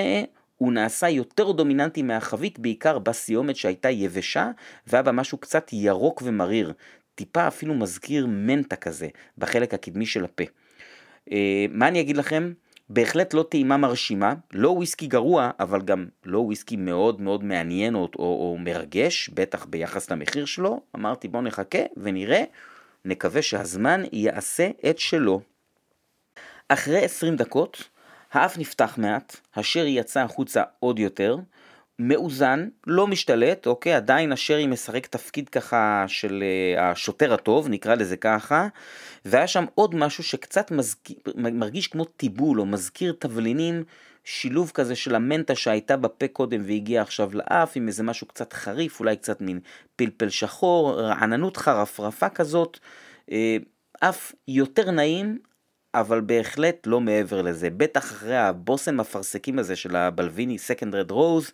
הוא 0.62 0.72
נעשה 0.72 1.08
יותר 1.08 1.52
דומיננטי 1.52 2.02
מהחבית, 2.02 2.58
בעיקר 2.58 2.98
בסיומת 2.98 3.56
שהייתה 3.56 3.90
יבשה, 3.90 4.50
והיה 4.86 5.02
בה 5.02 5.12
משהו 5.12 5.38
קצת 5.38 5.70
ירוק 5.72 6.22
ומריר, 6.24 6.72
טיפה 7.14 7.48
אפילו 7.48 7.74
מזכיר 7.74 8.26
מנטה 8.26 8.76
כזה, 8.76 9.08
בחלק 9.38 9.74
הקדמי 9.74 10.06
של 10.06 10.24
הפה. 10.24 10.44
אה, 11.32 11.66
מה 11.70 11.88
אני 11.88 12.00
אגיד 12.00 12.16
לכם? 12.16 12.52
בהחלט 12.88 13.34
לא 13.34 13.44
טעימה 13.48 13.76
מרשימה, 13.76 14.34
לא 14.52 14.68
וויסקי 14.68 15.06
גרוע, 15.06 15.50
אבל 15.60 15.82
גם 15.82 16.06
לא 16.24 16.38
וויסקי 16.38 16.76
מאוד 16.76 17.20
מאוד 17.20 17.44
מעניין 17.44 17.94
או, 17.94 18.00
או, 18.00 18.24
או 18.24 18.56
מרגש, 18.60 19.28
בטח 19.28 19.64
ביחס 19.64 20.10
למחיר 20.10 20.44
שלו. 20.44 20.80
אמרתי 20.96 21.28
בואו 21.28 21.42
נחכה 21.42 21.82
ונראה, 21.96 22.44
נקווה 23.04 23.42
שהזמן 23.42 24.02
יעשה 24.12 24.70
את 24.90 24.98
שלו. 24.98 25.40
אחרי 26.68 27.04
20 27.04 27.36
דקות 27.36 27.88
האף 28.32 28.58
נפתח 28.58 28.94
מעט, 28.98 29.36
השרי 29.56 29.90
יצא 29.90 30.20
החוצה 30.20 30.62
עוד 30.80 30.98
יותר, 30.98 31.36
מאוזן, 31.98 32.68
לא 32.86 33.06
משתלט, 33.06 33.66
אוקיי, 33.66 33.94
עדיין 33.94 34.32
השרי 34.32 34.66
משחק 34.66 35.06
תפקיד 35.06 35.48
ככה 35.48 36.04
של 36.08 36.44
uh, 36.76 36.80
השוטר 36.80 37.34
הטוב, 37.34 37.68
נקרא 37.68 37.94
לזה 37.94 38.16
ככה, 38.16 38.68
והיה 39.24 39.46
שם 39.46 39.64
עוד 39.74 39.94
משהו 39.94 40.24
שקצת 40.24 40.70
מזכיר, 40.70 41.16
מרגיש 41.36 41.86
כמו 41.86 42.04
טיבול 42.04 42.60
או 42.60 42.66
מזכיר 42.66 43.14
תבלינים, 43.18 43.84
שילוב 44.24 44.70
כזה 44.74 44.96
של 44.96 45.14
המנטה 45.14 45.54
שהייתה 45.54 45.96
בפה 45.96 46.28
קודם 46.28 46.62
והגיעה 46.66 47.02
עכשיו 47.02 47.30
לאף, 47.34 47.72
עם 47.74 47.88
איזה 47.88 48.02
משהו 48.02 48.26
קצת 48.26 48.52
חריף, 48.52 49.00
אולי 49.00 49.16
קצת 49.16 49.40
מין 49.40 49.60
פלפל 49.96 50.28
שחור, 50.28 51.00
רעננות 51.00 51.56
חרפרפה 51.56 52.28
כזאת, 52.28 52.78
אה, 53.32 53.56
אף 54.00 54.32
יותר 54.48 54.90
נעים, 54.90 55.38
אבל 55.94 56.20
בהחלט 56.20 56.86
לא 56.86 57.00
מעבר 57.00 57.42
לזה. 57.42 57.70
בטח 57.70 58.00
אחרי 58.00 58.36
הבושם 58.36 59.00
אפרסקים 59.00 59.58
הזה 59.58 59.76
של 59.76 59.96
הבלוויני 59.96 60.58
סקנד 60.58 60.94
רד 60.94 61.10
רוז, 61.10 61.52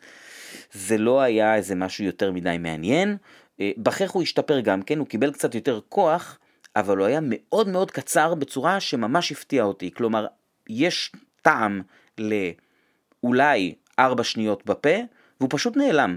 זה 0.72 0.98
לא 0.98 1.20
היה 1.20 1.55
איזה 1.55 1.74
משהו 1.74 2.05
יותר 2.05 2.33
מדי 2.33 2.57
מעניין. 2.59 3.16
אה, 3.61 3.70
בכך 3.77 4.11
הוא 4.11 4.22
השתפר 4.22 4.61
גם 4.61 4.83
כן, 4.83 4.98
הוא 4.98 5.07
קיבל 5.07 5.33
קצת 5.33 5.55
יותר 5.55 5.81
כוח, 5.88 6.38
אבל 6.77 6.98
הוא 6.98 7.07
היה 7.07 7.20
מאוד 7.22 7.68
מאוד 7.68 7.90
קצר 7.90 8.35
בצורה 8.35 8.81
שממש 8.81 9.33
הפתיעה 9.33 9.66
אותי. 9.66 9.90
כלומר, 9.94 10.27
יש 10.68 11.12
טעם 11.42 11.83
לאולי 12.18 13.74
ארבע 13.98 14.24
שניות 14.24 14.66
בפה, 14.66 14.96
והוא 15.40 15.51
פשוט 15.53 15.77
נעלם. 15.77 16.16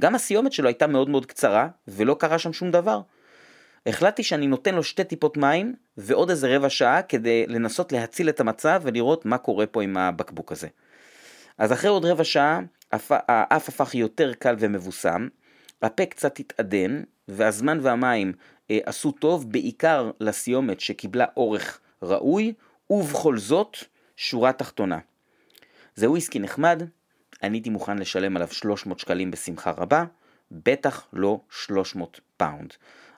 גם 0.00 0.14
הסיומת 0.14 0.52
שלו 0.52 0.68
הייתה 0.68 0.86
מאוד 0.86 1.08
מאוד 1.10 1.26
קצרה, 1.26 1.68
ולא 1.88 2.16
קרה 2.18 2.38
שם 2.38 2.52
שום 2.52 2.70
דבר. 2.70 3.00
החלטתי 3.86 4.22
שאני 4.22 4.46
נותן 4.46 4.74
לו 4.74 4.82
שתי 4.82 5.04
טיפות 5.04 5.36
מים 5.36 5.74
ועוד 5.96 6.30
איזה 6.30 6.56
רבע 6.56 6.70
שעה 6.70 7.02
כדי 7.02 7.46
לנסות 7.46 7.92
להציל 7.92 8.28
את 8.28 8.40
המצב 8.40 8.80
ולראות 8.84 9.26
מה 9.26 9.38
קורה 9.38 9.66
פה 9.66 9.82
עם 9.82 9.96
הבקבוק 9.96 10.52
הזה. 10.52 10.68
אז 11.58 11.72
אחרי 11.72 11.90
עוד 11.90 12.04
רבע 12.04 12.24
שעה 12.24 12.60
האף 12.92 13.68
הפך 13.68 13.94
יותר 13.94 14.32
קל 14.34 14.56
ומבוסם, 14.58 15.28
הפה 15.82 16.06
קצת 16.06 16.38
התעדן 16.38 17.02
והזמן 17.28 17.78
והמים 17.82 18.32
אה, 18.70 18.78
עשו 18.86 19.12
טוב 19.12 19.52
בעיקר 19.52 20.10
לסיומת 20.20 20.80
שקיבלה 20.80 21.24
אורך 21.36 21.80
ראוי 22.02 22.52
ובכל 22.90 23.38
זאת 23.38 23.76
שורה 24.16 24.52
תחתונה. 24.52 24.98
זה 25.94 26.10
וויסקי 26.10 26.38
נחמד, 26.38 26.82
אני 27.42 27.56
הייתי 27.56 27.70
מוכן 27.70 27.98
לשלם 27.98 28.36
עליו 28.36 28.48
300 28.52 28.98
שקלים 28.98 29.30
בשמחה 29.30 29.70
רבה, 29.70 30.04
בטח 30.50 31.06
לא 31.12 31.40
300 31.50 32.20
פאונד. 32.36 32.74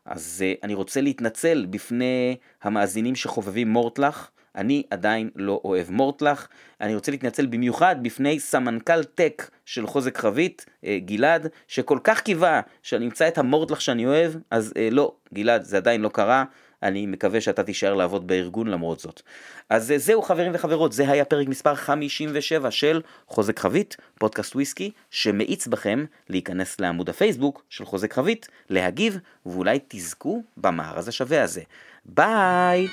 אז 0.07 0.45
אה, 0.45 0.61
אני 0.63 0.75
רוצה 0.75 1.01
להתנצל 1.01 1.67
בפני 1.71 2.37
המאזינים 2.63 3.15
שחובבים 3.15 3.69
מורטלח, 3.69 4.31
אני 4.57 4.83
עדיין 4.91 5.31
לא 5.37 5.61
אוהב 5.65 5.91
מורטלח. 5.91 6.49
אני 6.81 6.95
רוצה 6.95 7.13
להתנצל 7.13 7.47
במיוחד 7.47 7.97
בפני 8.03 8.41
סמנכ"ל 8.41 9.05
טק 9.05 9.51
של 9.65 9.87
חוזק 9.87 10.19
חבית, 10.19 10.67
אה, 10.85 10.99
גלעד, 11.05 11.47
שכל 11.69 11.99
כך 12.05 12.21
קיווה 12.21 12.61
שאני 12.83 13.05
אמצא 13.05 13.29
את 13.29 13.39
המורטלח 13.39 13.81
שאני 13.81 14.07
אוהב, 14.07 14.33
אז 14.51 14.73
אה, 14.77 14.89
לא, 14.91 15.15
גלעד, 15.35 15.63
זה 15.63 15.77
עדיין 15.77 16.01
לא 16.01 16.09
קרה. 16.09 16.45
אני 16.83 17.07
מקווה 17.07 17.41
שאתה 17.41 17.63
תישאר 17.63 17.95
לעבוד 17.95 18.27
בארגון 18.27 18.67
למרות 18.67 19.01
זאת. 19.01 19.23
אז 19.71 19.95
זהו 19.97 20.23
חברים 20.23 20.53
וחברות, 20.55 20.93
זה 20.93 21.11
היה 21.11 21.25
פרק 21.25 21.49
מספר 21.49 21.75
57 21.75 22.71
של 22.71 23.01
חוזק 23.29 23.59
חבית, 23.59 23.97
פודקאסט 24.19 24.55
וויסקי, 24.55 24.91
שמאיץ 25.11 25.67
בכם 25.67 26.05
להיכנס 26.29 26.81
לעמוד 26.81 27.09
הפייסבוק 27.09 27.63
של 27.71 27.85
חוזק 27.85 28.13
חבית, 28.13 28.49
להגיב, 28.71 29.19
ואולי 29.47 29.79
תזכו 29.89 30.43
במארז 30.57 31.09
השווה 31.09 31.43
הזה. 31.43 31.63
ביי! 32.05 32.87